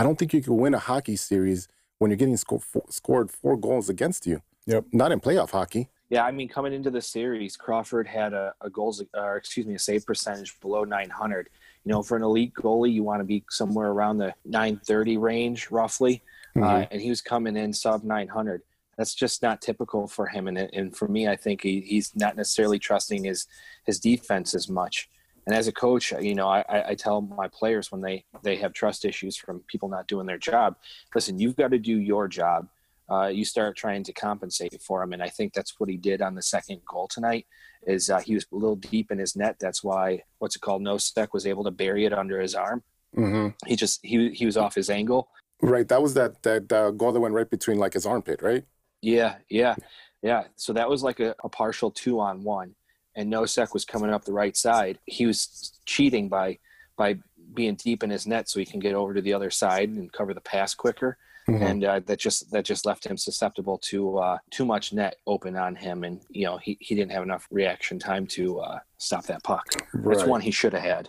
[0.00, 3.30] I don't think you can win a hockey series when you're getting sco- four, scored
[3.30, 4.40] four goals against you.
[4.64, 4.86] Yep.
[4.92, 5.90] Not in playoff hockey.
[6.08, 9.74] Yeah, I mean, coming into the series, Crawford had a, a goals, or excuse me,
[9.74, 11.50] a save percentage below 900.
[11.84, 15.70] You know, for an elite goalie, you want to be somewhere around the 930 range,
[15.70, 16.22] roughly.
[16.56, 16.88] Uh, Mhm.
[16.92, 18.62] and he was coming in sub 900.
[18.96, 20.48] That's just not typical for him.
[20.48, 23.46] And, and for me, I think he, he's not necessarily trusting his
[23.84, 25.10] his defense as much.
[25.46, 28.72] And as a coach, you know, I, I tell my players when they they have
[28.72, 30.76] trust issues from people not doing their job,
[31.14, 32.68] listen, you've got to do your job
[33.10, 35.12] uh, you start trying to compensate for him.
[35.12, 37.46] And I think that's what he did on the second goal tonight.
[37.86, 39.56] Is uh, he was a little deep in his net.
[39.58, 40.82] That's why what's it called?
[40.82, 42.82] Nosek was able to bury it under his arm.
[43.14, 45.28] hmm He just he he was off his angle.
[45.62, 45.88] Right.
[45.88, 48.64] That was that that uh, goal that went right between like his armpit, right?
[49.02, 49.76] Yeah, yeah,
[50.20, 50.44] yeah.
[50.56, 52.74] So that was like a, a partial two on one,
[53.16, 54.98] and Nosek was coming up the right side.
[55.06, 56.58] He was cheating by
[56.96, 57.18] by
[57.54, 60.12] being deep in his net so he can get over to the other side and
[60.12, 61.16] cover the pass quicker.
[61.48, 61.62] Mhm.
[61.62, 65.56] and uh, that just that just left him susceptible to uh, too much net open
[65.56, 69.24] on him, and you know he, he didn't have enough reaction time to uh, stop
[69.24, 69.64] that puck.
[69.72, 70.28] It's Right.
[70.28, 71.08] one he should have had.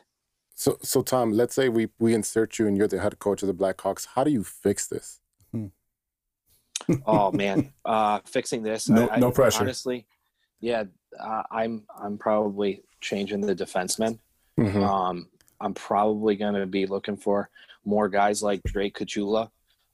[0.56, 3.48] So so Tom, let's say we we insert you and you're the head coach of
[3.48, 4.08] the Blackhawks.
[4.16, 5.20] How do you fix this?
[7.06, 8.90] Oh man, uh, fixing this.
[8.90, 9.62] No- I, I- no pressure.
[9.62, 10.08] Honestly,
[10.60, 10.86] yeah,
[11.20, 14.20] uh, I'm I'm probably changing the defenseman.
[14.60, 14.84] Mhm.
[14.88, 15.28] Um,
[15.60, 17.50] I'm probably going to be looking for
[17.86, 19.50] more guys like Drake Caggiula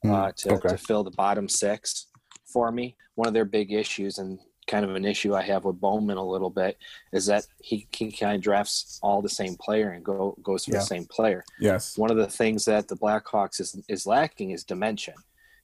[0.06, 0.69] uh, Mm, to, okay.
[0.69, 2.08] to fill the bottom six
[2.45, 2.95] for me.
[3.15, 6.25] One of their big issues and kind of an issue I have with Bowman a
[6.25, 6.77] little bit
[7.13, 10.71] is that he, he kind of drafts all the same player and go goes for
[10.71, 10.80] Yeah.
[10.80, 11.43] the same player.
[11.60, 11.97] Yes.
[11.97, 15.13] One of the things that the Blackhawks is, is lacking is dimension.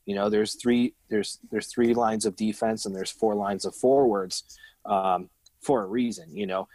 [0.06, 3.76] You know, there's three there's there's three lines of defense and there's four lines of
[3.76, 4.44] forwards
[4.86, 5.30] um,
[5.64, 6.36] for a reason.
[6.36, 6.68] You know,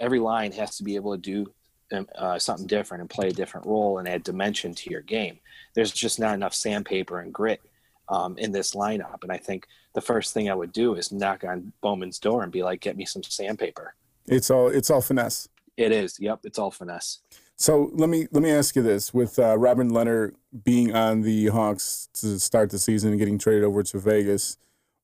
[0.00, 1.46] every line has to be able to do
[1.92, 5.38] um, uh, something different and play a different role and add dimension to your game.
[5.74, 7.60] There's just not enough sandpaper and grit
[8.08, 11.44] um, in this lineup, and I think the first thing I would do is knock
[11.44, 13.94] on Bowman's door and be like, "Get me some sandpaper."
[14.26, 15.48] It's all it's all finesse.
[15.76, 16.18] It is.
[16.18, 17.20] Yep, it's all finesse.
[17.56, 20.32] So let me let me ask you this: with uh, Robin Lehner
[20.64, 24.58] being on the Hawks to start the season and getting traded over to Vegas,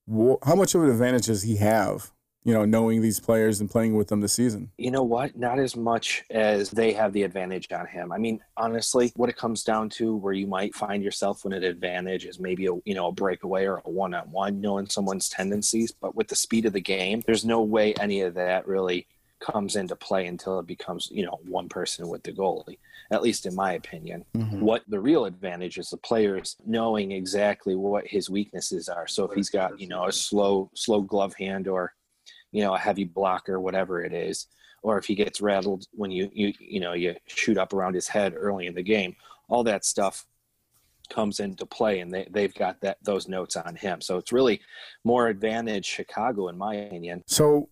[0.07, 2.13] wh- how much of an advantage does he have?
[2.45, 4.73] You know, knowing these players and playing with them this season.
[4.77, 5.37] You know what?
[5.37, 8.11] Not as much as they have the advantage on him.
[8.11, 11.63] I mean, honestly, what it comes down to, where you might find yourself when an
[11.63, 15.93] advantage, is maybe a you know a breakaway or a one-on-one, knowing someone's tendencies.
[15.93, 19.07] But with the speed of the game, there's no way any of that really
[19.39, 22.79] comes into play until it becomes you know one person with the goalie.
[23.11, 24.25] At least in my opinion.
[24.35, 24.61] Mm-hmm.
[24.61, 29.07] What the real advantage is the players knowing exactly what his weaknesses are.
[29.07, 31.93] So if he's got you know a slow slow glove hand or
[32.53, 34.47] you know a heavy blocker whatever it is
[34.83, 38.09] or if he gets rattled when you you you know you shoot up around his
[38.09, 39.15] head early in the game
[39.49, 40.27] all that stuff
[41.11, 44.61] comes into play and they, they've got that those notes on him so it's really
[45.05, 47.69] more advantage chicago in my opinion So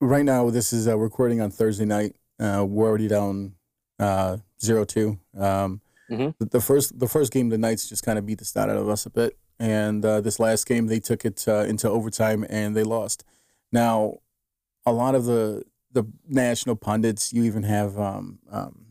[0.00, 2.14] right now, this is uh, recording on Thursday night.
[2.38, 3.54] Uh, we're already down
[3.98, 5.18] uh, zero two.
[5.38, 6.34] Um, Mhm.
[6.38, 8.76] the, the first the first game, the Knights just kind of beat the snot out
[8.76, 12.44] of us a bit, and uh, this last game they took it uh, into overtime
[12.50, 13.24] and they lost.
[13.74, 14.18] Now,
[14.86, 18.86] a lot of the the national pundits, you even have um, um,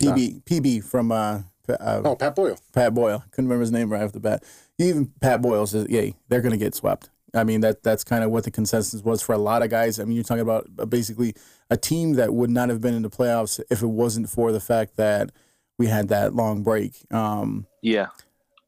[0.00, 2.58] PB PB from uh, uh, Oh, Pat Boyle.
[2.72, 3.24] Pat Boyle.
[3.30, 4.42] Couldn't remember his name right off the bat.
[4.78, 8.24] Even Pat Boyle says, "Yeah, they're going to get swept." I mean that that's kind
[8.24, 10.00] of what the consensus was for a lot of guys.
[10.00, 11.34] I mean, you're talking about uh, basically
[11.68, 14.60] a team that would not have been in the playoffs if it wasn't for the
[14.60, 15.32] fact that
[15.78, 16.94] we had that long break.
[17.12, 18.06] Um, yeah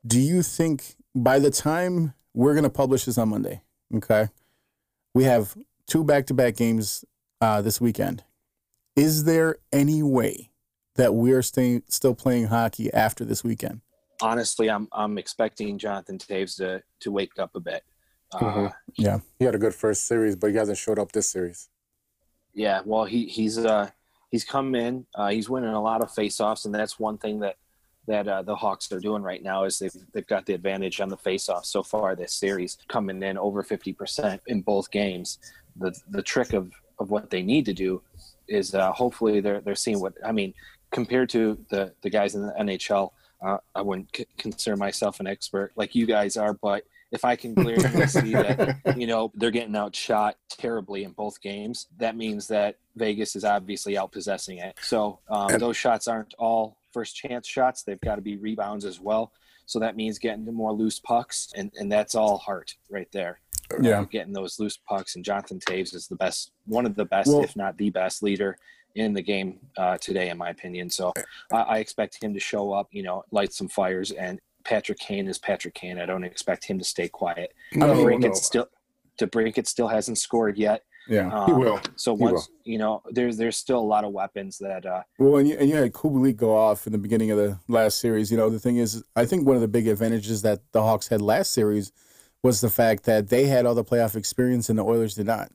[0.06, 3.62] do you think by the time we're going to publish this on Monday,
[3.94, 4.28] okay,
[5.14, 7.04] we have two back-to-back games
[7.40, 8.24] uh, this weekend.
[8.96, 10.50] Is there any way
[10.96, 13.80] that we're staying still playing hockey after this weekend?
[14.20, 17.84] honestly i'm i'm expecting Jonathan Toews to to wake up a bit
[18.32, 18.72] uh, Mhm.
[18.96, 19.18] Yeah.
[19.38, 21.68] He had a good first series, but he hasn't showed up this series.
[22.52, 23.90] Yeah, well, he he's uh
[24.32, 25.06] he's come in.
[25.14, 27.56] Uh, he's winning a lot of faceoffs, and that's one thing that
[28.08, 31.08] that uh, the Hawks are doing right now is they've they've got the advantage on
[31.08, 35.38] the faceoff so far this series, coming in over fifty percent in both games.
[35.76, 38.02] The the trick of of what they need to do
[38.48, 40.54] is uh, hopefully they're they're seeing what I mean
[40.90, 43.10] compared to the the guys in the NHL.
[43.40, 47.36] Uh, I wouldn't c- consider myself an expert like you guys are, but if I
[47.36, 52.48] can clearly see that you know they're getting outshot terribly in both games, that means
[52.48, 54.76] that Vegas is obviously outpossessing it.
[54.80, 58.84] So um, And- those shots aren't all first chance shots; they've got to be rebounds
[58.84, 59.32] as well.
[59.66, 63.40] So that means getting to more loose pucks, and and that's all heart right there.
[63.80, 64.00] Yeah.
[64.00, 67.28] Uh, getting those loose pucks, and Jonathan Toews is the best, one of the best,
[67.28, 68.58] Well- if not the best leader
[68.94, 70.90] in the game uh, today, in my opinion.
[70.90, 71.12] So
[71.52, 75.28] I, I expect him to show up, you know, light some fires, and Patrick Kane
[75.28, 76.00] is Patrick Kane.
[76.00, 77.52] I don't expect him to stay quiet.
[77.74, 78.32] No, DeBrincat no.
[78.32, 78.68] still,
[79.64, 80.82] still hasn't scored yet.
[81.08, 81.28] Yeah.
[81.32, 81.80] Um, He will.
[81.96, 85.36] So He once you know, there's there's still a lot of weapons that uh, Well,
[85.38, 88.30] and you, and you had Kubalik go off in the beginning of the last series.
[88.30, 91.08] You know, the thing is, I think one of the big advantages that the Hawks
[91.08, 91.92] had last series
[92.42, 95.50] was the fact that they had all the playoff experience and the Oilers did not.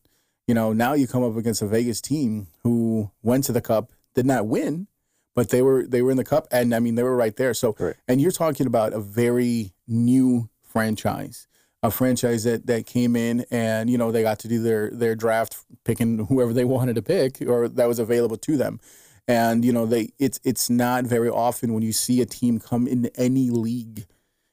[0.48, 3.92] You know, now you come up against a Vegas team who went to the Cup,
[4.16, 4.88] did not win,
[5.36, 7.54] but they were they were in the Cup, and I mean they were right there.
[7.54, 7.96] So, Right.
[8.08, 11.48] and you're talking about a very new franchise,
[11.84, 15.16] a franchise that that came in and you know they got to do their their
[15.16, 18.80] draft, picking whoever they wanted to pick or that was available to them.
[19.28, 22.88] And you know they it's it's not very often when you see a team come
[22.88, 24.06] into any league.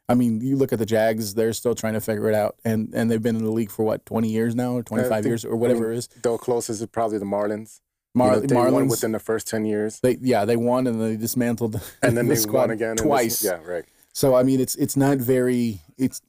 [0.08, 2.92] I mean, you look at the Jags; they're still trying to figure it out, and
[2.94, 5.44] and they've been in the league for what twenty years now, or 25 think- years,
[5.44, 6.08] or whatever I mean, it is.
[6.22, 7.80] The closest is probably the Marlins.
[8.12, 11.16] Mar- You know, Marlins, within the first ten years, they yeah, they won and they
[11.16, 13.44] dismantled and then the they squad won again in this- twice.
[13.44, 13.84] yeah, right.
[14.12, 16.20] So I mean, it's it's not very it's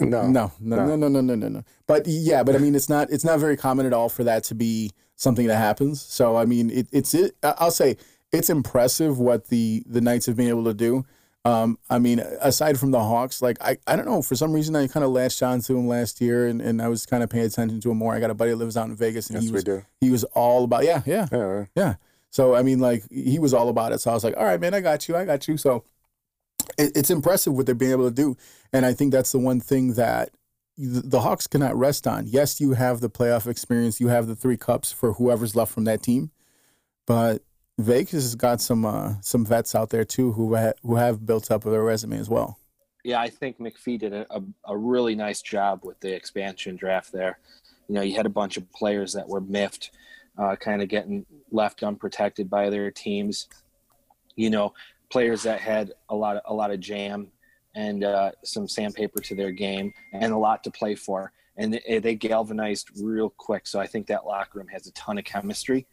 [0.00, 0.28] no.
[0.28, 1.64] No, no, no, no, no, no, no, no.
[1.86, 4.44] But yeah, but I mean, it's not it's not very common at all for that
[4.44, 6.00] to be something that happens.
[6.00, 7.36] So I mean, it, it's it.
[7.42, 7.96] I'll say
[8.32, 11.04] it's impressive what the the Knights have been able to do.
[11.44, 14.20] Um, I mean, aside from the Hawks, like I, I don't know.
[14.20, 16.88] For some reason, I kind of latched on to him last year, and, and I
[16.88, 18.14] was kind of paying attention to him more.
[18.14, 20.24] I got a buddy that lives out in Vegas, and yes, he was he was
[20.24, 21.94] all about yeah, yeah, yeah, yeah.
[22.30, 24.00] So I mean, like he was all about it.
[24.00, 25.56] So I was like, all right, man, I got you, I got you.
[25.56, 25.84] So
[26.80, 28.36] it's impressive what they're being able to do,
[28.72, 30.30] and I think that's the one thing that
[30.76, 32.26] the Hawks cannot rest on.
[32.26, 35.84] Yes, you have the playoff experience, you have the three cups for whoever's left from
[35.84, 36.30] that team,
[37.06, 37.42] but
[37.78, 41.50] Vegas has got some uh, some vets out there too who ha- who have built
[41.50, 42.58] up their resume as well.
[43.04, 47.12] Yeah, I think McPhee did a, a, a really nice job with the expansion draft
[47.12, 47.38] there.
[47.88, 49.90] You know, you had a bunch of players that were miffed,
[50.38, 53.48] uh, kind of getting left unprotected by their teams.
[54.36, 54.74] You know,
[55.10, 57.28] players that had a lot of a lot of jam
[57.74, 62.14] and uh, some sandpaper to their game and a lot to play for, and they,
[62.16, 63.66] galvanized real quick.
[63.66, 65.86] So I think that locker room has a ton of chemistry,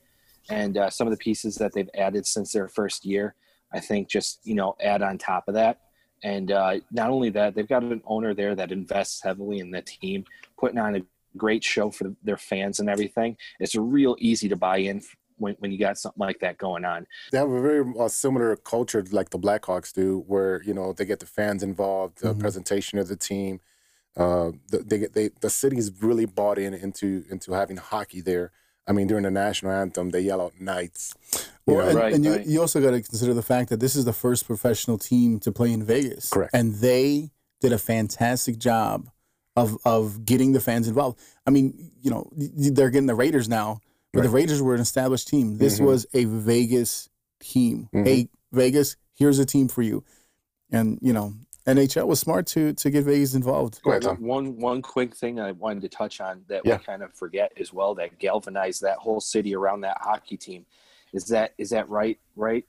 [0.49, 3.35] and uh, some of the pieces that they've added since their first year,
[3.73, 5.81] I think just you know add on top of that.
[6.23, 9.83] And uh, not only that, they've got an owner there that invests heavily in the
[9.83, 10.25] team,
[10.57, 11.01] putting on a
[11.37, 13.37] great show for their fans and everything.
[13.59, 15.01] It's real easy to buy in
[15.37, 17.07] when, when you got something like that going on.
[17.31, 21.05] They have a very uh, similar culture like the Blackhawks do, where you know they
[21.05, 23.59] get the fans involved, the presentation of the team.
[24.15, 28.51] Uh, the, they, get- they the city's really bought in into into having hockey there.
[28.87, 31.13] I mean, during the national anthem, they yell out "Knights."
[31.65, 31.89] Well, know?
[31.89, 32.45] and, Right, and you, right.
[32.45, 35.51] you also got to consider the fact that this is the first professional team to
[35.51, 36.29] play in Vegas.
[36.29, 36.51] Correct.
[36.53, 39.09] And they did a fantastic job
[39.57, 41.19] of of getting the fans involved.
[41.45, 43.81] I mean, you know, they're getting the Raiders now,
[44.17, 45.57] but the Raiders were an established team.
[45.57, 45.85] This Mhm.
[45.85, 47.89] was a Vegas team.
[47.93, 48.05] Mhm.
[48.05, 50.03] Hey, Vegas, here's a team for you.
[50.71, 51.33] And, you know,
[51.65, 53.81] NHL was smart to to get Vegas involved.
[53.83, 54.17] Go ahead, Tom.
[54.21, 56.77] One one quick thing I wanted to touch on that Yeah.
[56.77, 60.65] we kind of forget as well that galvanized that whole city around that hockey team
[61.13, 62.65] is that is that right right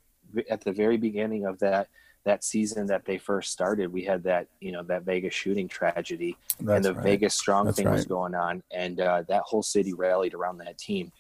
[0.51, 1.89] at the very beginning of that
[2.25, 6.37] that season that they first started we had that you know that Vegas shooting tragedy
[6.59, 7.03] and the right.
[7.05, 10.77] Vegas strong That's thing was going on and uh, that whole city rallied around that
[10.77, 11.13] team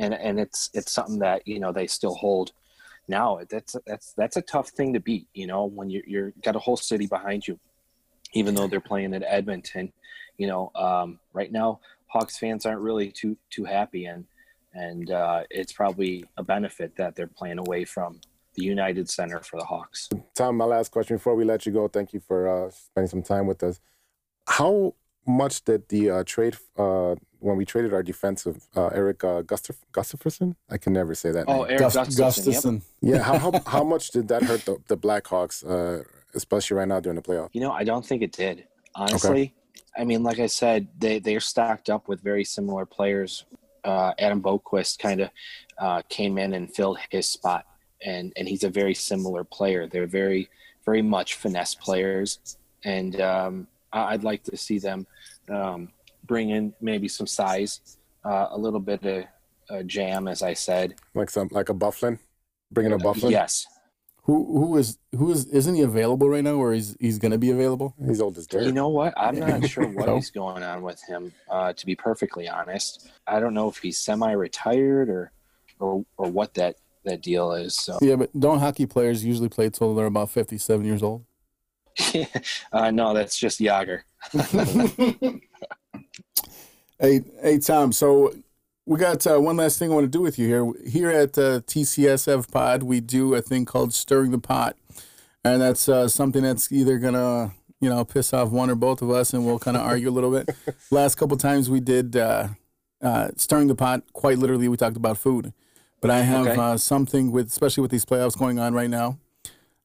[0.00, 2.52] and and it's it's something that you know they still hold
[3.06, 6.56] now that's that's that's a tough thing to beat you know when you're you're got
[6.56, 7.58] a whole city behind you
[8.32, 9.92] even though they're playing at Edmonton
[10.38, 14.24] you know um, right now Hawks fans aren't really too too happy and
[14.72, 18.20] and uh, it's probably a benefit that they're playing away from
[18.54, 20.08] the United Center for the Hawks.
[20.36, 21.88] Tom, my last question before we let you go.
[21.88, 23.80] Thank you for uh, spending some time with us.
[24.46, 24.94] How
[25.26, 29.82] much did the uh, trade uh, when we traded our defensive uh, Eric uh, Gustaf-
[29.92, 30.54] Gustafsson?
[30.70, 31.44] I can never say that.
[31.48, 31.70] Oh, name.
[31.70, 32.82] Eric Gus- Gustafsson.
[33.00, 33.14] Yep.
[33.16, 37.00] Yeah, how, how how much did that hurt the the Blackhawks, uh, especially right now
[37.00, 37.50] during the playoffs?
[37.52, 38.64] You know, I don't think it did.
[38.94, 39.54] Honestly,
[39.96, 43.44] I mean, like I said, they they're stacked up with very similar players.
[43.84, 45.30] Uh, Adam Boqvist kind of
[45.78, 47.64] uh, came in and filled his spot,
[48.04, 49.86] and and he's a very similar player.
[49.86, 50.50] They're very
[50.84, 52.38] very much finesse players,
[52.84, 55.06] and um, I- I'd like to see them
[55.48, 55.88] um,
[56.30, 57.80] bring in maybe some size,
[58.24, 59.24] uh, a little bit of
[59.68, 60.94] uh, jam, as I said.
[61.14, 62.20] Like some like a Byfuglien,
[62.70, 63.32] bringing a Byfuglien.
[63.32, 63.66] Yes,
[64.22, 67.50] Who who is who is isn't he available right now or he's he's gonna be
[67.50, 67.94] available?
[68.06, 68.62] he's old as dirt.
[68.62, 69.12] You know what?
[69.16, 70.18] I'm not sure what No?
[70.18, 71.32] is going on with him.
[71.50, 75.32] Uh, to be perfectly honest, I don't know if he's semi-retired or,
[75.80, 77.74] or or what that that deal is.
[77.74, 81.24] So Yeah, but don't hockey players usually play till they're about fifty seven years old?
[82.72, 84.02] uh, no, that's just Jagr.
[86.98, 87.92] Hey, hey, Tom.
[87.92, 88.34] So
[88.86, 90.72] we got uh, one last thing I want to do with you here.
[90.88, 94.76] Here at uh, TCSF Pod, we do a thing called stirring the pot,
[95.44, 99.10] and that's uh, something that's either gonna you know piss off one or both of
[99.10, 100.50] us, and we'll kind of argue a little bit.
[100.90, 102.48] Last couple times we did uh,
[103.02, 104.02] uh, stirring the pot.
[104.12, 105.52] Quite literally, we talked about food.
[106.02, 106.58] But I have Okay.
[106.60, 109.18] uh, something with, especially with these playoffs going on right now.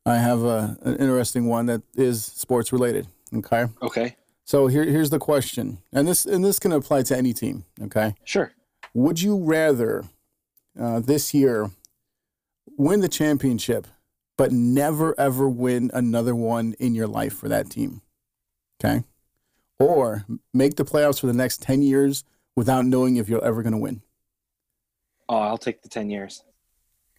[0.05, 3.07] I have uh, an interesting one that is sports related.
[3.33, 3.65] Okay.
[3.81, 7.65] Okay, So here, here's the question, and this and this can apply to any team.
[7.81, 8.51] Okay, sure.
[8.93, 10.05] would you rather
[10.79, 11.71] uh, this year
[12.77, 13.87] win the championship,
[14.37, 18.01] but never ever win another one in your life for that team?
[18.79, 19.03] Okay,
[19.79, 22.23] or make the playoffs for the next ten years
[22.55, 24.03] without knowing if you're ever going to win?
[25.27, 26.43] Oh, I'll take the ten years.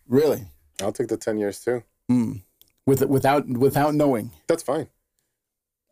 [0.07, 0.45] Really?
[0.81, 1.83] I'll take the ten years too.
[2.09, 2.43] Mm.
[2.87, 4.31] With without without knowing.
[4.47, 4.87] That's fine.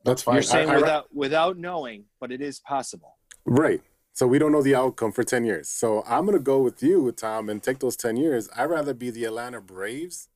[0.05, 0.35] That's fine.
[0.37, 3.17] You're saying I- I- without without knowing, but it is possible.
[3.45, 3.83] Right.
[4.13, 5.69] So we don't know the outcome for 10 years.
[5.69, 8.49] So I'm going to go with you, Tom, and take those 10 years.
[8.57, 10.29] I'd rather be the Atlanta Braves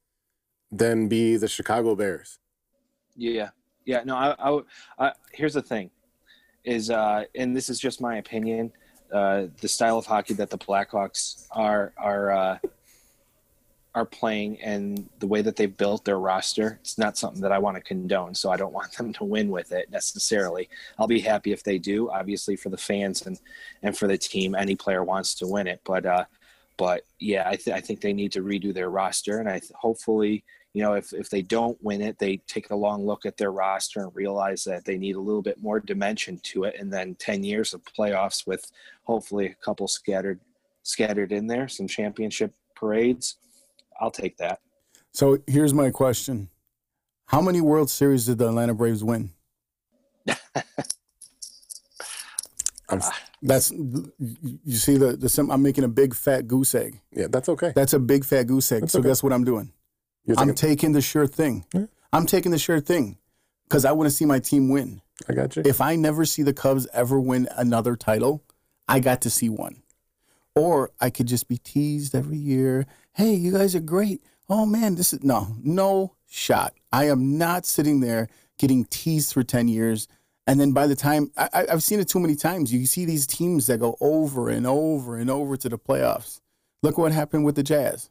[0.73, 2.41] than be the Chicago Bears.
[3.15, 3.51] Yeah,
[3.85, 4.03] yeah.
[4.05, 4.61] No, I, I,
[4.99, 5.91] I here's the thing,
[6.65, 8.73] is uh, and this is just my opinion.
[9.13, 12.59] Uh, the style of hockey that the Blackhawks are are uh,
[13.99, 17.59] are playing and the way that they've built their roster, it's not something that I
[17.59, 18.35] want to condone.
[18.35, 20.69] So I don't want them to win with it necessarily.
[20.99, 22.11] I'll be happy if they do.
[22.11, 23.39] Obviously, for the fans and
[23.83, 25.81] and for the team, any player wants to win it.
[25.85, 26.25] But uh,
[26.77, 29.73] but yeah, I, th- I think they need to redo their roster, and I th-
[29.75, 30.45] hopefully
[30.75, 33.51] you know, if, if they don't win it, they take a long look at their
[33.51, 36.77] roster and realize that they need a little bit more dimension to it.
[36.79, 38.71] And then 10 years of playoffs with
[39.05, 40.41] hopefully a couple scattered,
[40.83, 43.37] scattered in there, some championship parades.
[44.01, 44.61] I'll take that.
[45.13, 46.49] So here's my question.
[47.27, 49.31] How many World Series did the Atlanta Braves win?
[52.91, 53.01] I'm,
[53.43, 57.01] That's you see the the sim- I'm making a big fat goose egg.
[57.13, 57.73] yeah, that's okay.
[57.75, 58.81] That's a big fat goose egg.
[58.83, 59.09] That's so okay.
[59.09, 59.73] guess what I'm doing?
[60.25, 61.67] You're I'm taking- taking the sure thing.
[62.13, 63.19] I'm taking the sure thing
[63.69, 65.03] because I want to see my team win.
[65.29, 65.63] I got you.
[65.67, 68.43] If I never see the Cubs ever win another title,
[68.89, 69.83] I got to see one.
[70.59, 72.87] Or I could just be teased every year.
[73.13, 74.23] Hey, you guys are great.
[74.49, 76.75] Oh man, this is no, no shot.
[76.93, 78.29] I am not sitting there
[78.59, 80.09] getting teased for 10 years.
[80.47, 83.27] And then by the time I, I've seen it too many times, you see these
[83.27, 86.41] teams that go over and over and over to the playoffs.
[86.83, 88.09] Look what happened with the Jazz.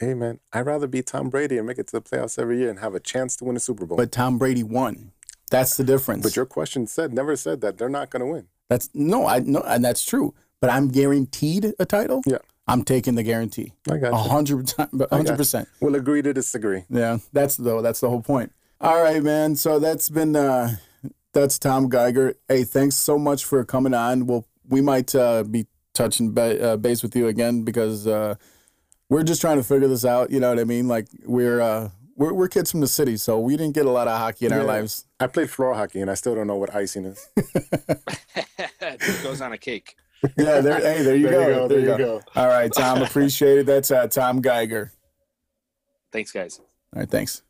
[0.00, 2.68] hey man, I'd rather be Tom Brady and make it to the playoffs every year
[2.68, 3.96] and have a chance to win a Super Bowl.
[3.96, 5.12] But Tom Brady won.
[5.50, 6.22] That's the difference.
[6.22, 8.48] But your question said never said that they're not going to win.
[8.68, 10.34] That's no, I no, and that's true.
[10.60, 12.22] But I'm guaranteed a title.
[12.26, 12.38] Yeah.
[12.66, 13.72] I'm taking the guarantee.
[13.90, 14.30] I got A you.
[14.30, 14.92] hundred percent.
[14.92, 15.66] 100%.
[15.80, 16.84] We'll agree to disagree.
[16.90, 17.80] Yeah, that's though.
[17.80, 18.52] That's the whole point.
[18.80, 19.56] All right, man.
[19.56, 20.76] So that's been uh
[21.32, 22.34] that's Tom Geiger.
[22.48, 24.26] Hey, thanks so much for coming on.
[24.26, 28.34] Well, we might uh, be touching ba- uh, base with you again because uh,
[29.08, 30.30] we're just trying to figure this out.
[30.30, 30.88] You know what I mean?
[30.88, 34.08] Like we're uh, we're we're kids from the city, so we didn't get a lot
[34.08, 35.04] of hockey in our lives.
[35.20, 37.28] I played floor hockey and I still don't know what icing is.
[37.36, 39.96] it goes on a cake.
[40.36, 40.80] Yeah, there.
[40.80, 41.54] hey, there you There you go.
[41.54, 42.22] go, There there you you go.
[42.36, 43.02] All right, Tom.
[43.02, 43.66] Appreciate it.
[43.66, 44.92] That's uh, Tom Geiger.
[46.12, 46.60] Thanks, guys.
[46.94, 47.42] All right, thanks.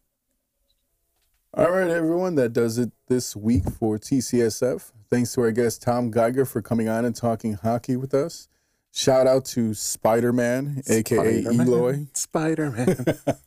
[1.55, 4.93] All right, everyone, that does it this week for TCSF.
[5.11, 8.49] Thanks to our guest Tom Geiger for coming on and talking hockey with us.
[8.93, 11.67] Shout out to Spider Man, aka Spider-Man.
[11.67, 12.07] Eloy.
[12.15, 12.97] Spider Man.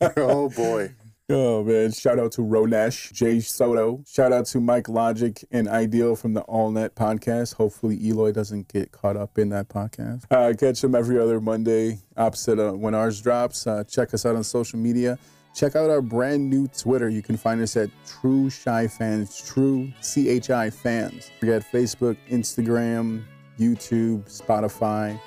[0.16, 0.92] oh boy.
[1.28, 1.92] Oh man!
[1.92, 4.02] Shout out to Ronesh, Jay Soto.
[4.06, 7.54] Shout out to Mike Logic and Ideal from the All Net podcast.
[7.54, 10.24] Hopefully, Eloy doesn't get caught up in that podcast.
[10.30, 13.66] Uh, catch them every other Monday, opposite uh, when ours drops.
[13.66, 15.18] Uh, check us out on social media.
[15.54, 17.08] Check out our brand new Twitter.
[17.08, 21.30] You can find us at True Shy Fans, True C H I Fans.
[21.40, 23.22] We got Facebook, Instagram,
[23.58, 25.18] YouTube, Spotify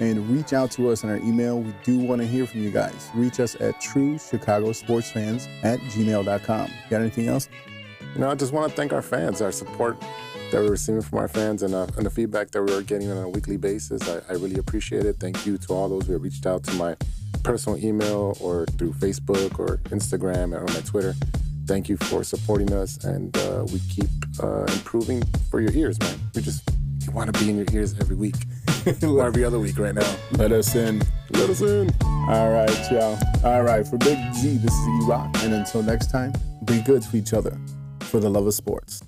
[0.00, 1.60] and reach out to us on our email.
[1.60, 3.10] We do want to hear from you guys.
[3.14, 6.70] Reach us at true Chicago sports fans at gmail.com.
[6.90, 7.48] Got anything else?
[8.14, 10.00] You know, I just want to thank our fans, our support
[10.50, 13.18] that we're receiving from our fans, and, uh, and the feedback that we're getting on
[13.18, 14.08] a weekly basis.
[14.08, 15.16] I, I really appreciate it.
[15.20, 16.96] Thank you to all those who have reached out to my
[17.42, 21.14] personal email or through Facebook or Instagram or my Twitter.
[21.66, 24.08] Thank you for supporting us, and uh, we keep
[24.42, 26.18] uh, improving for your ears, man.
[26.34, 26.68] We just
[27.08, 28.36] we want to be in your ears every week,
[29.02, 30.16] or every other week right now.
[30.32, 31.02] Let us in.
[31.30, 31.90] Let us in.
[32.04, 33.18] All right, y'all.
[33.44, 35.34] All right, for Big Z, this is E Rock.
[35.42, 36.32] And until next time,
[36.64, 37.58] be good to each other
[38.00, 39.02] for the love of sports.